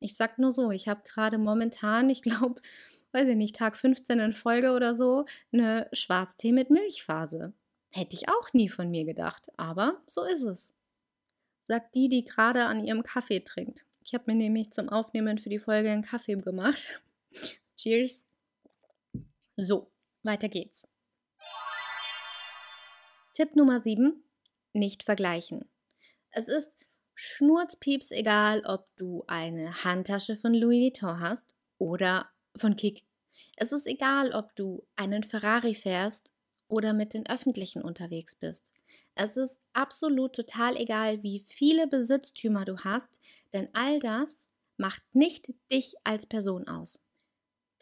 Ich 0.00 0.16
sag 0.16 0.38
nur 0.38 0.50
so, 0.50 0.72
ich 0.72 0.88
habe 0.88 1.02
gerade 1.04 1.38
momentan, 1.38 2.10
ich 2.10 2.22
glaube, 2.22 2.60
weiß 3.12 3.28
ich 3.28 3.36
nicht, 3.36 3.54
Tag 3.54 3.76
15 3.76 4.18
in 4.18 4.32
Folge 4.32 4.72
oder 4.72 4.96
so, 4.96 5.26
eine 5.52 5.88
Schwarztee 5.92 6.50
mit 6.50 6.70
Milchphase. 6.70 7.54
Hätte 7.92 8.14
ich 8.14 8.28
auch 8.28 8.52
nie 8.52 8.68
von 8.68 8.90
mir 8.90 9.04
gedacht, 9.04 9.48
aber 9.56 10.02
so 10.08 10.24
ist 10.24 10.42
es. 10.42 10.74
Sagt 11.62 11.94
die, 11.94 12.08
die 12.08 12.24
gerade 12.24 12.64
an 12.64 12.84
ihrem 12.84 13.04
Kaffee 13.04 13.40
trinkt. 13.40 13.86
Ich 14.04 14.12
habe 14.12 14.24
mir 14.26 14.36
nämlich 14.36 14.72
zum 14.72 14.88
Aufnehmen 14.88 15.38
für 15.38 15.50
die 15.50 15.60
Folge 15.60 15.90
einen 15.92 16.02
Kaffee 16.02 16.34
gemacht. 16.34 17.00
Cheers. 17.76 18.24
So, 19.56 19.92
weiter 20.24 20.48
geht's. 20.48 20.86
Tipp 23.36 23.54
Nummer 23.54 23.80
7. 23.80 24.24
Nicht 24.72 25.02
vergleichen. 25.02 25.68
Es 26.30 26.48
ist 26.48 26.86
schnurzpieps 27.14 28.10
egal, 28.10 28.62
ob 28.64 28.88
du 28.96 29.24
eine 29.26 29.84
Handtasche 29.84 30.36
von 30.36 30.54
Louis 30.54 30.84
Vuitton 30.84 31.20
hast 31.20 31.54
oder 31.76 32.30
von 32.56 32.76
Kick. 32.76 33.04
Es 33.56 33.72
ist 33.72 33.86
egal, 33.86 34.32
ob 34.32 34.56
du 34.56 34.86
einen 34.96 35.22
Ferrari 35.22 35.74
fährst 35.74 36.32
oder 36.68 36.94
mit 36.94 37.12
den 37.12 37.26
Öffentlichen 37.26 37.82
unterwegs 37.82 38.36
bist. 38.36 38.72
Es 39.14 39.36
ist 39.36 39.60
absolut 39.74 40.32
total 40.32 40.74
egal, 40.74 41.22
wie 41.22 41.40
viele 41.40 41.86
Besitztümer 41.86 42.64
du 42.64 42.78
hast, 42.84 43.20
denn 43.52 43.68
all 43.74 43.98
das 43.98 44.48
macht 44.78 45.02
nicht 45.12 45.52
dich 45.70 45.94
als 46.04 46.24
Person 46.24 46.68
aus. 46.68 47.02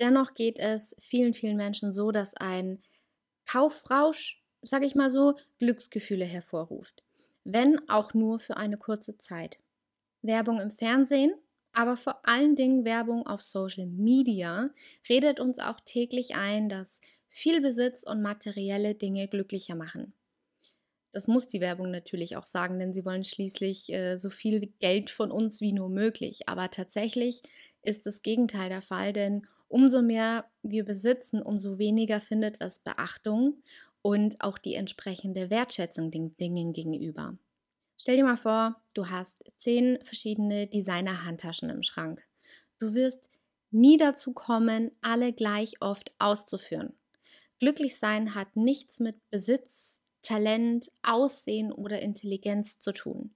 Dennoch 0.01 0.35
geht 0.35 0.59
es 0.59 0.97
vielen, 0.99 1.33
vielen 1.33 1.57
Menschen 1.57 1.93
so, 1.93 2.11
dass 2.11 2.35
ein 2.35 2.83
Kaufrausch, 3.47 4.44
sage 4.65 4.87
ich 4.87 4.95
mal 4.95 5.11
so, 5.11 5.35
Glücksgefühle 5.59 6.25
hervorruft. 6.25 7.03
Wenn 7.45 7.89
auch 7.89 8.15
nur 8.15 8.39
für 8.39 8.57
eine 8.57 8.79
kurze 8.79 9.19
Zeit. 9.19 9.59
Werbung 10.23 10.61
im 10.61 10.71
Fernsehen, 10.71 11.35
aber 11.73 11.97
vor 11.97 12.27
allen 12.27 12.57
Dingen 12.57 12.85
Werbung 12.85 13.27
auf 13.27 13.43
Social 13.43 13.87
Media 13.87 14.71
redet 15.09 15.41
uns 15.41 15.59
auch 15.59 15.81
täglich 15.81 16.35
ein, 16.35 16.69
dass 16.69 17.01
viel 17.29 17.61
Besitz 17.61 18.05
und 18.05 18.23
materielle 18.23 18.95
Dinge 18.95 19.29
glücklicher 19.29 19.75
machen. 19.75 20.15
Das 21.13 21.29
muss 21.29 21.47
die 21.47 21.61
Werbung 21.61 21.91
natürlich 21.91 22.37
auch 22.37 22.45
sagen, 22.45 22.79
denn 22.79 22.93
sie 22.93 23.05
wollen 23.05 23.25
schließlich 23.25 23.93
äh, 23.93 24.17
so 24.19 24.31
viel 24.31 24.73
Geld 24.81 25.11
von 25.11 25.31
uns 25.31 25.61
wie 25.61 25.73
nur 25.73 25.89
möglich. 25.89 26.49
Aber 26.49 26.71
tatsächlich 26.71 27.43
ist 27.83 28.07
das 28.07 28.23
Gegenteil 28.23 28.69
der 28.69 28.83
Fall, 28.83 29.13
denn 29.13 29.47
umso 29.69 30.03
mehr 30.03 30.47
wir 30.63 30.85
besitzen, 30.85 31.43
umso 31.43 31.79
weniger 31.79 32.21
findet 32.21 32.61
es 32.61 32.79
Beachtung 32.79 33.63
und 34.05 34.39
auch 34.43 34.59
die 34.59 34.75
entsprechende 34.75 35.49
Wertschätzung 35.49 36.11
den 36.11 36.37
Dingen 36.37 36.75
gegenüber. 36.75 37.39
Stell 37.97 38.19
dir 38.19 38.25
mal 38.25 38.37
vor, 38.37 38.77
du 38.93 39.09
hast 39.09 39.43
zehn 39.57 39.99
verschiedene 40.03 40.67
Designer-Handtaschen 40.67 41.71
im 41.71 41.83
Schrank. 41.83 42.23
Du 42.79 42.93
wirst 42.93 43.31
nie 43.71 43.97
dazu 43.97 44.35
kommen, 44.35 44.91
alle 45.01 45.33
gleich 45.33 45.81
oft 45.81 46.15
auszuführen. 46.19 46.93
Glücklich 47.59 47.99
sein 47.99 48.35
hat 48.35 48.57
nichts 48.57 49.01
mit 49.01 49.17
Besitz, 49.31 50.03
Talent, 50.23 50.93
Aussehen 51.03 51.73
oder 51.73 52.03
Intelligenz 52.03 52.79
zu 52.81 52.93
tun. 52.93 53.35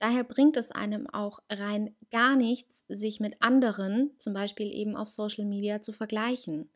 Daher 0.00 0.24
bringt 0.24 0.56
es 0.56 0.72
einem 0.72 1.08
auch 1.08 1.38
rein 1.48 1.94
gar 2.10 2.34
nichts, 2.34 2.86
sich 2.88 3.20
mit 3.20 3.40
anderen, 3.40 4.10
zum 4.18 4.32
Beispiel 4.32 4.72
eben 4.72 4.96
auf 4.96 5.10
Social 5.10 5.44
Media, 5.44 5.80
zu 5.80 5.92
vergleichen. 5.92 6.68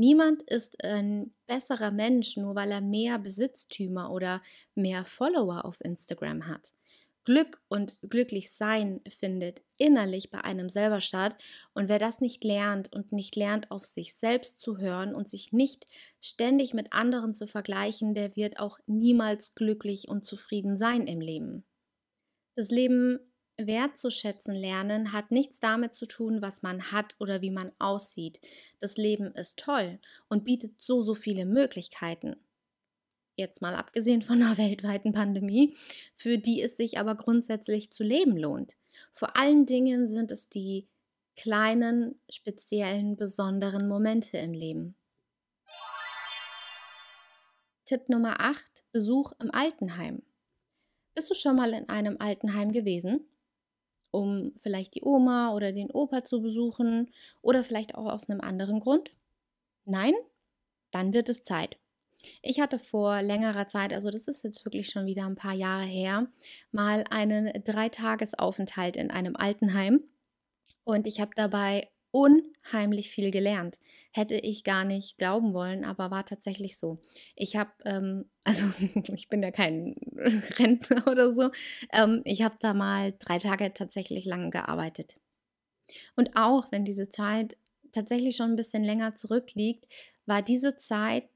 Niemand 0.00 0.42
ist 0.44 0.82
ein 0.82 1.34
besserer 1.46 1.90
Mensch, 1.90 2.38
nur 2.38 2.54
weil 2.54 2.70
er 2.70 2.80
mehr 2.80 3.18
Besitztümer 3.18 4.10
oder 4.10 4.40
mehr 4.74 5.04
Follower 5.04 5.66
auf 5.66 5.78
Instagram 5.82 6.46
hat. 6.46 6.72
Glück 7.24 7.60
und 7.68 7.94
glücklich 8.00 8.50
sein 8.50 9.02
findet 9.10 9.60
innerlich 9.76 10.30
bei 10.30 10.42
einem 10.42 10.70
selber 10.70 11.02
statt. 11.02 11.36
Und 11.74 11.90
wer 11.90 11.98
das 11.98 12.22
nicht 12.22 12.42
lernt 12.44 12.90
und 12.94 13.12
nicht 13.12 13.36
lernt, 13.36 13.70
auf 13.70 13.84
sich 13.84 14.14
selbst 14.14 14.58
zu 14.58 14.78
hören 14.78 15.14
und 15.14 15.28
sich 15.28 15.52
nicht 15.52 15.86
ständig 16.22 16.72
mit 16.72 16.94
anderen 16.94 17.34
zu 17.34 17.46
vergleichen, 17.46 18.14
der 18.14 18.36
wird 18.36 18.58
auch 18.58 18.78
niemals 18.86 19.54
glücklich 19.54 20.08
und 20.08 20.24
zufrieden 20.24 20.78
sein 20.78 21.06
im 21.08 21.20
Leben. 21.20 21.66
Das 22.56 22.70
Leben 22.70 23.18
wertzuschätzen 23.66 24.54
lernen 24.54 25.12
hat 25.12 25.30
nichts 25.30 25.60
damit 25.60 25.94
zu 25.94 26.06
tun, 26.06 26.42
was 26.42 26.62
man 26.62 26.92
hat 26.92 27.16
oder 27.18 27.40
wie 27.40 27.50
man 27.50 27.72
aussieht. 27.78 28.40
Das 28.80 28.96
Leben 28.96 29.34
ist 29.34 29.58
toll 29.58 29.98
und 30.28 30.44
bietet 30.44 30.80
so, 30.80 31.02
so 31.02 31.14
viele 31.14 31.46
Möglichkeiten 31.46 32.36
jetzt 33.40 33.60
mal 33.62 33.74
abgesehen 33.74 34.22
von 34.22 34.42
einer 34.42 34.58
weltweiten 34.58 35.12
Pandemie, 35.12 35.76
für 36.14 36.38
die 36.38 36.62
es 36.62 36.76
sich 36.76 36.98
aber 36.98 37.16
grundsätzlich 37.16 37.90
zu 37.90 38.04
leben 38.04 38.36
lohnt. 38.36 38.76
Vor 39.12 39.36
allen 39.36 39.66
Dingen 39.66 40.06
sind 40.06 40.30
es 40.30 40.48
die 40.48 40.86
kleinen, 41.36 42.20
speziellen, 42.30 43.16
besonderen 43.16 43.88
Momente 43.88 44.38
im 44.38 44.52
Leben. 44.52 44.94
Tipp 47.86 48.08
Nummer 48.08 48.40
8. 48.40 48.62
Besuch 48.92 49.32
im 49.40 49.52
Altenheim. 49.52 50.22
Bist 51.14 51.30
du 51.30 51.34
schon 51.34 51.56
mal 51.56 51.72
in 51.72 51.88
einem 51.88 52.16
Altenheim 52.20 52.72
gewesen? 52.72 53.26
Um 54.10 54.52
vielleicht 54.56 54.94
die 54.94 55.02
Oma 55.02 55.52
oder 55.54 55.72
den 55.72 55.90
Opa 55.90 56.24
zu 56.24 56.40
besuchen 56.40 57.10
oder 57.42 57.62
vielleicht 57.62 57.94
auch 57.94 58.06
aus 58.06 58.28
einem 58.28 58.40
anderen 58.40 58.80
Grund? 58.80 59.12
Nein? 59.84 60.14
Dann 60.90 61.12
wird 61.12 61.28
es 61.28 61.42
Zeit. 61.42 61.76
Ich 62.42 62.60
hatte 62.60 62.78
vor 62.78 63.22
längerer 63.22 63.68
Zeit, 63.68 63.92
also 63.92 64.10
das 64.10 64.28
ist 64.28 64.44
jetzt 64.44 64.64
wirklich 64.64 64.90
schon 64.90 65.06
wieder 65.06 65.24
ein 65.24 65.36
paar 65.36 65.54
Jahre 65.54 65.84
her, 65.84 66.26
mal 66.70 67.04
einen 67.10 67.50
Dreitagesaufenthalt 67.64 68.96
in 68.96 69.10
einem 69.10 69.36
Altenheim 69.36 70.02
und 70.84 71.06
ich 71.06 71.20
habe 71.20 71.30
dabei 71.34 71.88
unheimlich 72.10 73.10
viel 73.10 73.30
gelernt. 73.30 73.78
Hätte 74.12 74.36
ich 74.36 74.64
gar 74.64 74.84
nicht 74.84 75.18
glauben 75.18 75.52
wollen, 75.52 75.84
aber 75.84 76.10
war 76.10 76.26
tatsächlich 76.26 76.78
so. 76.78 77.00
Ich 77.36 77.56
habe, 77.56 77.70
ähm, 77.84 78.30
also 78.44 78.66
ich 79.14 79.28
bin 79.28 79.42
ja 79.42 79.50
kein 79.50 79.94
Rentner 80.58 81.06
oder 81.06 81.32
so, 81.32 81.50
ähm, 81.92 82.22
ich 82.24 82.42
habe 82.42 82.56
da 82.60 82.74
mal 82.74 83.14
drei 83.18 83.38
Tage 83.38 83.72
tatsächlich 83.74 84.24
lang 84.24 84.50
gearbeitet. 84.50 85.16
Und 86.16 86.36
auch 86.36 86.70
wenn 86.72 86.84
diese 86.84 87.08
Zeit 87.08 87.56
tatsächlich 87.92 88.36
schon 88.36 88.50
ein 88.50 88.56
bisschen 88.56 88.84
länger 88.84 89.14
zurückliegt, 89.14 89.86
war 90.26 90.42
diese 90.42 90.76
Zeit 90.76 91.28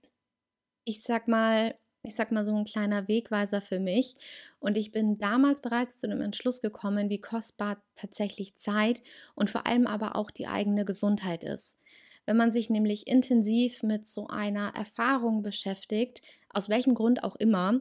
ich 0.84 1.02
sag 1.02 1.28
mal, 1.28 1.74
ich 2.04 2.14
sag 2.14 2.30
mal 2.30 2.44
so 2.44 2.54
ein 2.54 2.66
kleiner 2.66 3.08
Wegweiser 3.08 3.60
für 3.60 3.80
mich. 3.80 4.14
Und 4.60 4.76
ich 4.76 4.92
bin 4.92 5.18
damals 5.18 5.60
bereits 5.60 5.98
zu 5.98 6.06
dem 6.06 6.20
Entschluss 6.20 6.60
gekommen, 6.60 7.08
wie 7.08 7.20
kostbar 7.20 7.82
tatsächlich 7.96 8.56
Zeit 8.56 9.02
und 9.34 9.50
vor 9.50 9.66
allem 9.66 9.86
aber 9.86 10.14
auch 10.14 10.30
die 10.30 10.46
eigene 10.46 10.84
Gesundheit 10.84 11.42
ist. 11.42 11.78
Wenn 12.26 12.36
man 12.36 12.52
sich 12.52 12.70
nämlich 12.70 13.06
intensiv 13.06 13.82
mit 13.82 14.06
so 14.06 14.28
einer 14.28 14.74
Erfahrung 14.74 15.42
beschäftigt, 15.42 16.22
aus 16.50 16.68
welchem 16.68 16.94
Grund 16.94 17.24
auch 17.24 17.36
immer, 17.36 17.80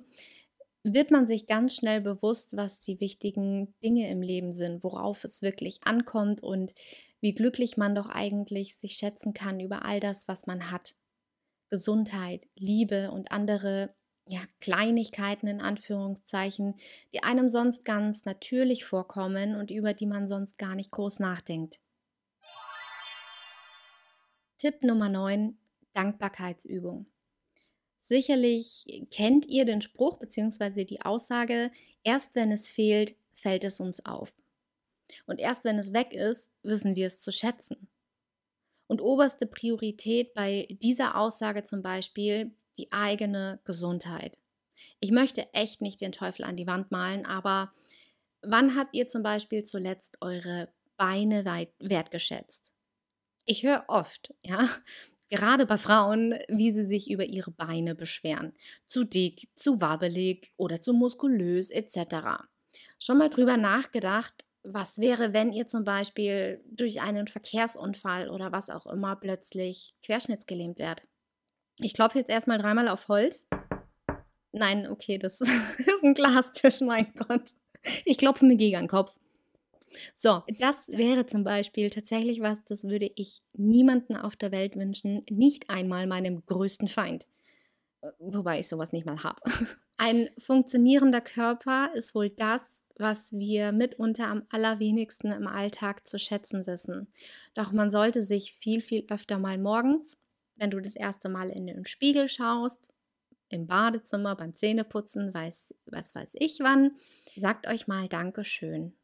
wird 0.84 1.12
man 1.12 1.28
sich 1.28 1.48
ganz 1.48 1.76
schnell 1.76 2.02
bewusst, 2.02 2.56
was 2.56 2.82
die 2.82 3.00
wichtigen 3.00 3.74
Dinge 3.84 4.10
im 4.10 4.22
Leben 4.22 4.54
sind, 4.54 4.84
worauf 4.84 5.24
es 5.24 5.42
wirklich 5.42 5.80
ankommt 5.84 6.44
und 6.44 6.74
wie 7.22 7.34
glücklich 7.34 7.78
man 7.78 7.96
doch 7.96 8.10
eigentlich 8.10 8.76
sich 8.76 8.94
schätzen 8.94 9.34
kann 9.34 9.62
über 9.62 9.86
all 9.86 10.02
das, 10.02 10.28
was 10.28 10.46
man 10.46 10.72
hat. 10.72 10.96
Gesundheit, 11.70 12.48
Liebe 12.56 13.12
und 13.12 13.32
andere 13.32 13.96
ja, 14.26 14.42
Kleinigkeiten 14.62 15.48
in 15.48 15.62
Anführungszeichen, 15.62 16.76
die 17.14 17.24
einem 17.24 17.50
sonst 17.50 17.84
ganz 17.86 18.26
natürlich 18.26 18.86
vorkommen 18.86 19.56
und 19.56 19.70
über 19.70 19.94
die 19.94 20.06
man 20.06 20.28
sonst 20.28 20.58
gar 20.58 20.76
nicht 20.76 20.92
groß 20.92 21.20
nachdenkt. 21.20 21.80
Tipp 24.58 24.82
Nummer 24.82 25.10
9, 25.10 25.58
Dankbarkeitsübung. 25.94 27.06
Sicherlich 28.00 28.86
kennt 29.12 29.46
ihr 29.48 29.66
den 29.66 29.82
Spruch 29.82 30.18
bzw. 30.20 30.86
die 30.86 31.02
Aussage, 31.02 31.72
erst 32.04 32.36
wenn 32.36 32.52
es 32.52 32.70
fehlt, 32.70 33.16
fällt 33.34 33.64
es 33.64 33.80
uns 33.80 34.06
auf. 34.06 34.34
Und 35.26 35.40
erst 35.40 35.64
wenn 35.64 35.80
es 35.80 35.94
weg 35.94 36.14
ist, 36.14 36.52
wissen 36.64 36.96
wir 36.96 37.08
es 37.08 37.20
zu 37.20 37.32
schätzen. 37.32 37.90
Und 38.88 39.02
oberste 39.02 39.46
Priorität 39.46 40.34
bei 40.34 40.68
dieser 40.82 41.18
Aussage 41.18 41.64
zum 41.64 41.82
Beispiel 41.82 42.54
die 42.78 42.92
eigene 42.92 43.60
Gesundheit. 43.66 44.38
Ich 45.00 45.12
möchte 45.12 45.54
echt 45.54 45.82
nicht 45.82 46.02
den 46.02 46.12
Teufel 46.12 46.46
an 46.46 46.56
die 46.56 46.68
Wand 46.68 46.92
malen, 46.92 47.26
aber 47.26 47.72
wann 48.42 48.76
habt 48.76 48.96
ihr 48.96 49.08
zum 49.08 49.24
Beispiel 49.24 49.64
zuletzt 49.64 50.18
eure 50.22 50.70
Beine 50.98 51.46
wertgeschätzt? 51.80 52.72
Ich 53.46 53.64
höre 53.64 53.86
oft, 53.88 54.34
ja, 54.42 54.70
gerade 55.30 55.66
bei 55.66 55.78
Frauen, 55.78 56.36
wie 56.48 56.72
sie 56.72 56.86
sich 56.86 57.10
über 57.10 57.26
ihre 57.26 57.52
Beine 57.52 57.96
beschweren. 57.96 58.54
Zu 58.88 59.04
dick, 59.04 59.50
zu 59.56 59.82
wabbelig 59.82 60.54
oder 60.58 60.82
zu 60.82 60.94
muskulös 60.94 61.70
etc. 61.70 62.48
Schon 63.00 63.18
mal 63.18 63.30
drüber 63.30 63.58
nachgedacht, 63.58 64.46
was 64.64 64.98
wäre, 64.98 65.34
wenn 65.34 65.52
ihr 65.52 65.68
zum 65.68 65.84
Beispiel 65.84 66.64
durch 66.66 67.02
einen 67.02 67.28
Verkehrsunfall 67.28 68.30
oder 68.30 68.52
was 68.54 68.70
auch 68.70 68.86
immer 68.86 69.16
plötzlich 69.18 69.94
querschnittsgelähmt 70.04 70.80
werdet? 70.80 71.08
Ich 71.80 71.94
klopfe 71.94 72.20
jetzt 72.20 72.30
erstmal 72.30 72.58
dreimal 72.58 72.88
auf 72.88 73.08
Holz. 73.08 73.48
Nein, 74.52 74.88
okay, 74.88 75.18
das 75.18 75.42
ist 75.42 76.04
ein 76.04 76.14
Glastisch, 76.14 76.82
mein 76.82 77.12
Gott. 77.16 77.56
Ich 78.06 78.18
klopfe 78.18 78.46
mir 78.46 78.56
gegen 78.56 78.78
den 78.78 78.88
Kopf. 78.88 79.18
So, 80.16 80.44
das 80.60 80.88
wäre 80.90 81.26
zum 81.26 81.44
Beispiel 81.44 81.90
tatsächlich 81.90 82.42
was, 82.42 82.64
das 82.66 82.84
würde 82.84 83.12
ich 83.16 83.42
niemanden 83.54 84.16
auf 84.16 84.36
der 84.36 84.52
Welt 84.52 84.76
wünschen, 84.76 85.24
nicht 85.30 85.70
einmal 85.70 86.08
meinem 86.08 86.44
größten 86.46 86.88
Feind. 86.88 87.28
Wobei 88.20 88.60
ich 88.60 88.68
sowas 88.68 88.92
nicht 88.92 89.06
mal 89.06 89.24
habe. 89.24 89.40
Ein 89.98 90.30
funktionierender 90.38 91.22
Körper 91.22 91.92
ist 91.94 92.16
wohl 92.16 92.30
das, 92.30 92.84
was 92.98 93.32
wir 93.34 93.72
mitunter 93.72 94.28
am 94.28 94.44
allerwenigsten 94.50 95.32
im 95.32 95.48
Alltag 95.48 96.08
zu 96.08 96.18
schätzen 96.18 96.66
wissen. 96.68 97.08
Doch 97.54 97.72
man 97.72 97.92
sollte 97.92 98.22
sich 98.22 98.56
viel, 98.56 98.82
viel 98.82 99.06
öfter 99.10 99.38
mal 99.38 99.58
morgens, 99.58 100.18
wenn 100.56 100.72
du 100.72 100.80
das 100.80 100.96
erste 100.96 101.30
Mal 101.30 101.50
in 101.50 101.68
den 101.68 101.86
Spiegel 101.86 102.28
schaust, 102.28 102.94
im 103.50 103.68
Badezimmer, 103.68 104.36
beim 104.36 104.56
Zähneputzen, 104.56 105.34
weiß, 105.34 105.76
was 105.86 106.16
weiß 106.16 106.36
ich 106.40 106.60
wann, 106.62 106.96
sagt 107.36 107.68
euch 107.68 107.88
mal 107.88 108.08
Dankeschön. 108.08 108.96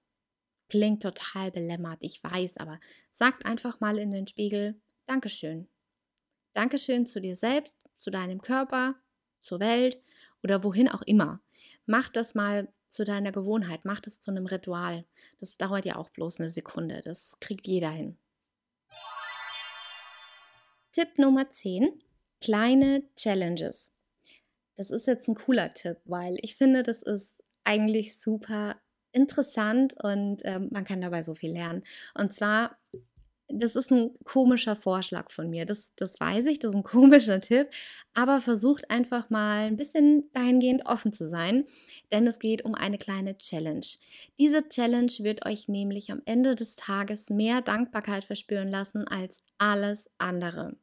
Klingt 0.69 1.03
total 1.03 1.51
belämmert, 1.51 1.99
ich 2.01 2.23
weiß, 2.23 2.57
aber 2.57 2.79
sagt 3.12 3.45
einfach 3.45 3.79
mal 3.79 3.97
in 3.97 4.12
den 4.12 4.27
Spiegel 4.27 4.79
Dankeschön. 5.05 5.67
Dankeschön 6.53 7.05
zu 7.05 7.21
dir 7.21 7.35
selbst, 7.35 7.77
zu 7.97 8.12
deinem 8.12 8.41
Körper, 8.41 8.95
zur 9.41 9.59
Welt 9.59 10.01
oder 10.43 10.63
wohin 10.63 10.89
auch 10.89 11.01
immer. 11.03 11.41
Mach 11.85 12.09
das 12.09 12.35
mal 12.35 12.71
zu 12.88 13.03
deiner 13.03 13.31
Gewohnheit, 13.31 13.85
mach 13.85 13.99
das 13.99 14.19
zu 14.19 14.31
einem 14.31 14.47
Ritual. 14.47 15.05
Das 15.39 15.57
dauert 15.57 15.85
ja 15.85 15.95
auch 15.95 16.09
bloß 16.09 16.39
eine 16.39 16.49
Sekunde, 16.49 17.01
das 17.03 17.38
kriegt 17.39 17.67
jeder 17.67 17.91
hin. 17.91 18.17
Tipp 20.91 21.17
Nummer 21.17 21.52
10, 21.52 21.99
kleine 22.41 23.04
Challenges. 23.15 23.91
Das 24.75 24.89
ist 24.89 25.08
jetzt 25.08 25.28
ein 25.28 25.36
cooler 25.36 25.73
Tipp, 25.73 25.97
weil 26.06 26.38
ich 26.41 26.56
finde, 26.56 26.84
das 26.84 27.04
ist 27.04 27.43
eigentlich 27.63 28.19
super 28.19 28.82
interessant 29.12 29.93
und 30.04 30.41
ähm, 30.45 30.69
man 30.71 30.86
kann 30.86 31.02
dabei 31.02 31.23
so 31.23 31.36
viel 31.36 31.52
lernen. 31.52 31.84
Und 32.15 32.34
zwar 32.34 32.78
das 33.51 33.75
ist 33.75 33.91
ein 33.91 34.12
komischer 34.23 34.75
Vorschlag 34.75 35.31
von 35.31 35.49
mir. 35.49 35.65
Das, 35.65 35.93
das 35.95 36.19
weiß 36.19 36.45
ich, 36.47 36.59
das 36.59 36.71
ist 36.71 36.77
ein 36.77 36.83
komischer 36.83 37.41
Tipp. 37.41 37.69
Aber 38.13 38.41
versucht 38.41 38.89
einfach 38.89 39.29
mal 39.29 39.67
ein 39.67 39.77
bisschen 39.77 40.29
dahingehend 40.33 40.85
offen 40.85 41.13
zu 41.13 41.27
sein, 41.27 41.65
denn 42.12 42.27
es 42.27 42.39
geht 42.39 42.63
um 42.63 42.75
eine 42.75 42.97
kleine 42.97 43.38
Challenge. 43.38 43.85
Diese 44.39 44.67
Challenge 44.69 45.12
wird 45.19 45.45
euch 45.45 45.67
nämlich 45.67 46.12
am 46.12 46.21
Ende 46.25 46.55
des 46.55 46.75
Tages 46.75 47.29
mehr 47.29 47.62
Dankbarkeit 47.62 48.23
verspüren 48.23 48.69
lassen 48.69 49.07
als 49.07 49.41
alles 49.57 50.09
andere. 50.17 50.77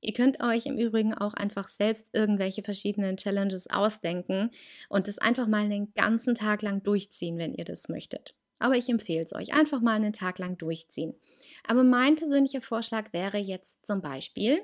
Ihr 0.00 0.12
könnt 0.12 0.40
euch 0.40 0.66
im 0.66 0.78
Übrigen 0.78 1.12
auch 1.12 1.34
einfach 1.34 1.66
selbst 1.66 2.10
irgendwelche 2.12 2.62
verschiedenen 2.62 3.16
Challenges 3.16 3.68
ausdenken 3.68 4.50
und 4.88 5.08
das 5.08 5.18
einfach 5.18 5.48
mal 5.48 5.68
den 5.68 5.92
ganzen 5.94 6.36
Tag 6.36 6.62
lang 6.62 6.84
durchziehen, 6.84 7.36
wenn 7.36 7.52
ihr 7.52 7.64
das 7.64 7.88
möchtet. 7.88 8.37
Aber 8.58 8.76
ich 8.76 8.88
empfehle 8.88 9.22
es 9.22 9.34
euch, 9.34 9.54
einfach 9.54 9.80
mal 9.80 9.94
einen 9.94 10.12
Tag 10.12 10.38
lang 10.38 10.58
durchziehen. 10.58 11.14
Aber 11.66 11.84
mein 11.84 12.16
persönlicher 12.16 12.60
Vorschlag 12.60 13.12
wäre 13.12 13.38
jetzt 13.38 13.84
zum 13.86 14.00
Beispiel, 14.00 14.60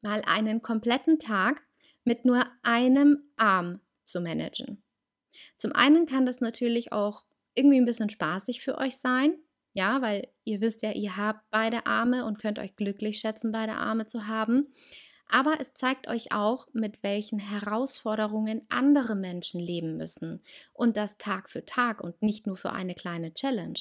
mal 0.00 0.22
einen 0.26 0.62
kompletten 0.62 1.18
Tag 1.18 1.62
mit 2.04 2.24
nur 2.24 2.46
einem 2.62 3.24
Arm 3.36 3.80
zu 4.04 4.20
managen. 4.20 4.82
Zum 5.58 5.72
einen 5.72 6.06
kann 6.06 6.24
das 6.26 6.40
natürlich 6.40 6.92
auch 6.92 7.24
irgendwie 7.54 7.78
ein 7.78 7.84
bisschen 7.84 8.10
spaßig 8.10 8.60
für 8.60 8.78
euch 8.78 8.96
sein, 8.96 9.34
ja, 9.72 10.00
weil 10.00 10.28
ihr 10.44 10.60
wisst 10.60 10.82
ja, 10.82 10.92
ihr 10.92 11.16
habt 11.16 11.40
beide 11.50 11.86
Arme 11.86 12.24
und 12.24 12.38
könnt 12.38 12.58
euch 12.58 12.76
glücklich 12.76 13.18
schätzen, 13.18 13.52
beide 13.52 13.72
Arme 13.72 14.06
zu 14.06 14.26
haben. 14.26 14.68
Aber 15.28 15.60
es 15.60 15.74
zeigt 15.74 16.08
euch 16.08 16.32
auch, 16.32 16.68
mit 16.72 17.02
welchen 17.02 17.38
Herausforderungen 17.38 18.62
andere 18.68 19.14
Menschen 19.14 19.60
leben 19.60 19.96
müssen 19.96 20.42
und 20.72 20.96
das 20.96 21.18
Tag 21.18 21.50
für 21.50 21.64
Tag 21.64 22.00
und 22.00 22.22
nicht 22.22 22.46
nur 22.46 22.56
für 22.56 22.72
eine 22.72 22.94
kleine 22.94 23.34
Challenge. 23.34 23.78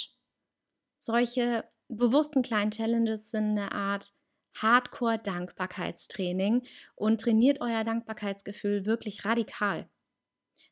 Solche 0.99 1.65
bewussten 1.87 2.41
kleinen 2.41 2.71
Challenges 2.71 3.29
sind 3.29 3.51
eine 3.51 3.71
Art 3.71 4.11
Hardcore-Dankbarkeitstraining 4.55 6.65
und 6.95 7.21
trainiert 7.21 7.61
euer 7.61 7.83
Dankbarkeitsgefühl 7.83 8.85
wirklich 8.85 9.25
radikal. 9.25 9.87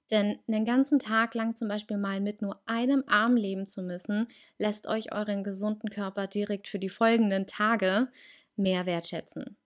Denn 0.09 0.39
einen 0.47 0.65
ganzen 0.65 0.99
Tag 0.99 1.33
lang 1.33 1.57
zum 1.57 1.67
Beispiel 1.67 1.97
mal 1.97 2.21
mit 2.21 2.41
nur 2.41 2.61
einem 2.65 3.03
Arm 3.07 3.35
leben 3.35 3.69
zu 3.69 3.81
müssen, 3.81 4.27
lässt 4.57 4.87
euch 4.87 5.13
euren 5.13 5.43
gesunden 5.43 5.89
Körper 5.89 6.27
direkt 6.27 6.67
für 6.67 6.79
die 6.79 6.89
folgenden 6.89 7.47
Tage 7.47 8.09
mehr 8.55 8.85
wertschätzen. 8.85 9.57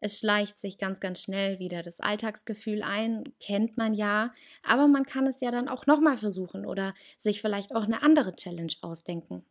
Es 0.00 0.20
schleicht 0.20 0.58
sich 0.58 0.78
ganz, 0.78 1.00
ganz 1.00 1.22
schnell 1.22 1.58
wieder 1.58 1.82
das 1.82 1.98
Alltagsgefühl 1.98 2.82
ein, 2.82 3.24
kennt 3.40 3.76
man 3.76 3.94
ja, 3.94 4.32
aber 4.62 4.86
man 4.86 5.04
kann 5.04 5.26
es 5.26 5.40
ja 5.40 5.50
dann 5.50 5.68
auch 5.68 5.86
nochmal 5.86 6.16
versuchen 6.16 6.66
oder 6.66 6.94
sich 7.16 7.40
vielleicht 7.40 7.74
auch 7.74 7.84
eine 7.84 8.02
andere 8.02 8.36
Challenge 8.36 8.72
ausdenken. 8.80 9.44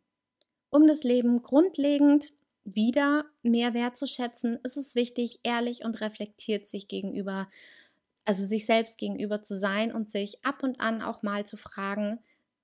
Um 0.69 0.87
das 0.87 1.03
Leben 1.03 1.41
grundlegend 1.41 2.33
wieder 2.63 3.25
mehr 3.43 3.73
wertzuschätzen, 3.73 4.59
ist 4.63 4.77
es 4.77 4.95
wichtig, 4.95 5.39
ehrlich 5.43 5.83
und 5.83 5.99
reflektiert 6.01 6.67
sich 6.67 6.87
gegenüber, 6.87 7.47
also 8.25 8.43
sich 8.43 8.65
selbst 8.65 8.97
gegenüber 8.97 9.43
zu 9.43 9.57
sein 9.57 9.93
und 9.93 10.11
sich 10.11 10.43
ab 10.45 10.63
und 10.63 10.79
an 10.79 11.01
auch 11.01 11.23
mal 11.23 11.45
zu 11.45 11.57
fragen, 11.57 12.19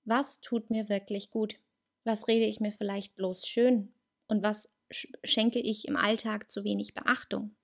was 0.06 0.42
tut 0.42 0.70
mir 0.70 0.90
wirklich 0.90 1.32
gut? 1.32 1.56
Was 2.04 2.28
rede 2.28 2.46
ich 2.46 2.60
mir 2.60 2.72
vielleicht 2.72 3.16
bloß 3.16 3.48
schön? 3.48 3.94
Und 4.28 4.44
was 4.44 4.70
schenke 5.24 5.60
ich 5.60 5.88
im 5.88 5.96
Alltag 5.96 6.52
zu 6.52 6.66
wenig 6.66 6.94
Beachtung? 6.94 7.56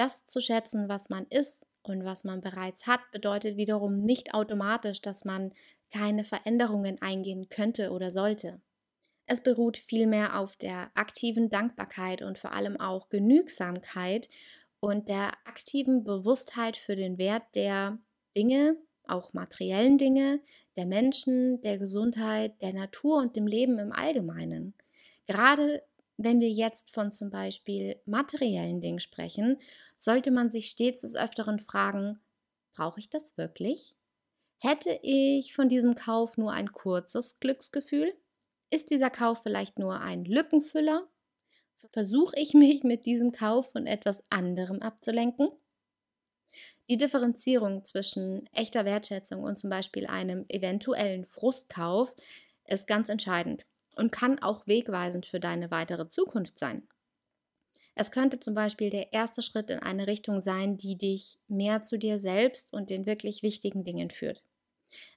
Das 0.00 0.26
zu 0.26 0.40
schätzen, 0.40 0.88
was 0.88 1.10
man 1.10 1.26
ist 1.26 1.66
und 1.82 2.06
was 2.06 2.24
man 2.24 2.40
bereits 2.40 2.86
hat, 2.86 3.00
bedeutet 3.12 3.58
wiederum 3.58 3.98
nicht 3.98 4.32
automatisch, 4.32 5.02
dass 5.02 5.26
man 5.26 5.52
keine 5.92 6.24
Veränderungen 6.24 7.02
eingehen 7.02 7.50
könnte 7.50 7.90
oder 7.90 8.10
sollte. 8.10 8.62
Es 9.26 9.42
beruht 9.42 9.76
vielmehr 9.76 10.38
auf 10.38 10.56
der 10.56 10.90
aktiven 10.94 11.50
Dankbarkeit 11.50 12.22
und 12.22 12.38
vor 12.38 12.52
allem 12.52 12.80
auch 12.80 13.10
Genügsamkeit 13.10 14.26
und 14.80 15.10
der 15.10 15.32
aktiven 15.44 16.02
Bewusstheit 16.02 16.78
für 16.78 16.96
den 16.96 17.18
Wert 17.18 17.44
der 17.54 17.98
Dinge, 18.34 18.78
auch 19.06 19.34
materiellen 19.34 19.98
Dinge, 19.98 20.40
der 20.78 20.86
Menschen, 20.86 21.60
der 21.60 21.76
Gesundheit, 21.76 22.54
der 22.62 22.72
Natur 22.72 23.18
und 23.18 23.36
dem 23.36 23.46
Leben 23.46 23.78
im 23.78 23.92
Allgemeinen. 23.92 24.72
Gerade 25.26 25.82
wenn 26.22 26.40
wir 26.40 26.50
jetzt 26.50 26.92
von 26.92 27.12
zum 27.12 27.30
Beispiel 27.30 27.98
materiellen 28.04 28.82
Dingen 28.82 29.00
sprechen, 29.00 29.56
sollte 29.96 30.30
man 30.30 30.50
sich 30.50 30.68
stets 30.68 31.00
des 31.00 31.16
Öfteren 31.16 31.58
fragen, 31.58 32.20
brauche 32.74 33.00
ich 33.00 33.08
das 33.08 33.38
wirklich? 33.38 33.94
Hätte 34.58 35.00
ich 35.02 35.54
von 35.54 35.70
diesem 35.70 35.94
Kauf 35.94 36.36
nur 36.36 36.52
ein 36.52 36.72
kurzes 36.72 37.40
Glücksgefühl? 37.40 38.14
Ist 38.70 38.90
dieser 38.90 39.08
Kauf 39.08 39.42
vielleicht 39.42 39.78
nur 39.78 40.00
ein 40.00 40.26
Lückenfüller? 40.26 41.08
Versuche 41.90 42.38
ich 42.38 42.52
mich 42.52 42.84
mit 42.84 43.06
diesem 43.06 43.32
Kauf 43.32 43.72
von 43.72 43.86
etwas 43.86 44.22
anderem 44.28 44.82
abzulenken? 44.82 45.48
Die 46.90 46.98
Differenzierung 46.98 47.86
zwischen 47.86 48.46
echter 48.52 48.84
Wertschätzung 48.84 49.42
und 49.42 49.58
zum 49.58 49.70
Beispiel 49.70 50.06
einem 50.06 50.44
eventuellen 50.48 51.24
Frustkauf 51.24 52.14
ist 52.66 52.86
ganz 52.86 53.08
entscheidend 53.08 53.64
und 54.00 54.10
kann 54.10 54.38
auch 54.38 54.66
wegweisend 54.66 55.26
für 55.26 55.40
deine 55.40 55.70
weitere 55.70 56.08
Zukunft 56.08 56.58
sein. 56.58 56.88
Es 57.94 58.10
könnte 58.10 58.40
zum 58.40 58.54
Beispiel 58.54 58.88
der 58.88 59.12
erste 59.12 59.42
Schritt 59.42 59.68
in 59.68 59.80
eine 59.80 60.06
Richtung 60.06 60.40
sein, 60.40 60.78
die 60.78 60.96
dich 60.96 61.38
mehr 61.48 61.82
zu 61.82 61.98
dir 61.98 62.18
selbst 62.18 62.72
und 62.72 62.88
den 62.88 63.04
wirklich 63.04 63.42
wichtigen 63.42 63.84
Dingen 63.84 64.10
führt. 64.10 64.42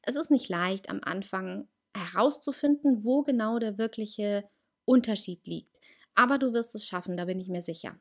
Es 0.01 0.17
ist 0.17 0.31
nicht 0.31 0.49
leicht 0.49 0.89
am 0.89 0.99
Anfang 1.01 1.69
herauszufinden, 1.95 3.05
wo 3.05 3.23
genau 3.23 3.57
der 3.57 3.77
wirkliche 3.77 4.49
Unterschied 4.83 5.47
liegt. 5.47 5.73
Aber 6.13 6.37
du 6.37 6.51
wirst 6.51 6.75
es 6.75 6.85
schaffen, 6.85 7.15
da 7.15 7.23
bin 7.23 7.39
ich 7.39 7.47
mir 7.47 7.61
sicher. 7.61 7.97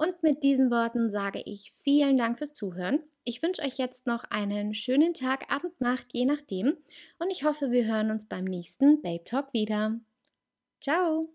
Und 0.00 0.22
mit 0.22 0.42
diesen 0.42 0.70
Worten 0.70 1.10
sage 1.10 1.42
ich 1.44 1.72
vielen 1.72 2.16
Dank 2.16 2.38
fürs 2.38 2.54
Zuhören. 2.54 3.00
Ich 3.24 3.42
wünsche 3.42 3.60
euch 3.60 3.76
jetzt 3.76 4.06
noch 4.06 4.24
einen 4.30 4.72
schönen 4.72 5.12
Tag, 5.12 5.52
Abend, 5.52 5.78
Nacht, 5.78 6.06
je 6.14 6.24
nachdem. 6.24 6.78
Und 7.18 7.30
ich 7.30 7.44
hoffe, 7.44 7.70
wir 7.70 7.84
hören 7.84 8.10
uns 8.10 8.26
beim 8.26 8.44
nächsten 8.44 9.02
Babe 9.02 9.24
Talk 9.24 9.52
wieder. 9.52 10.00
Ciao! 10.80 11.26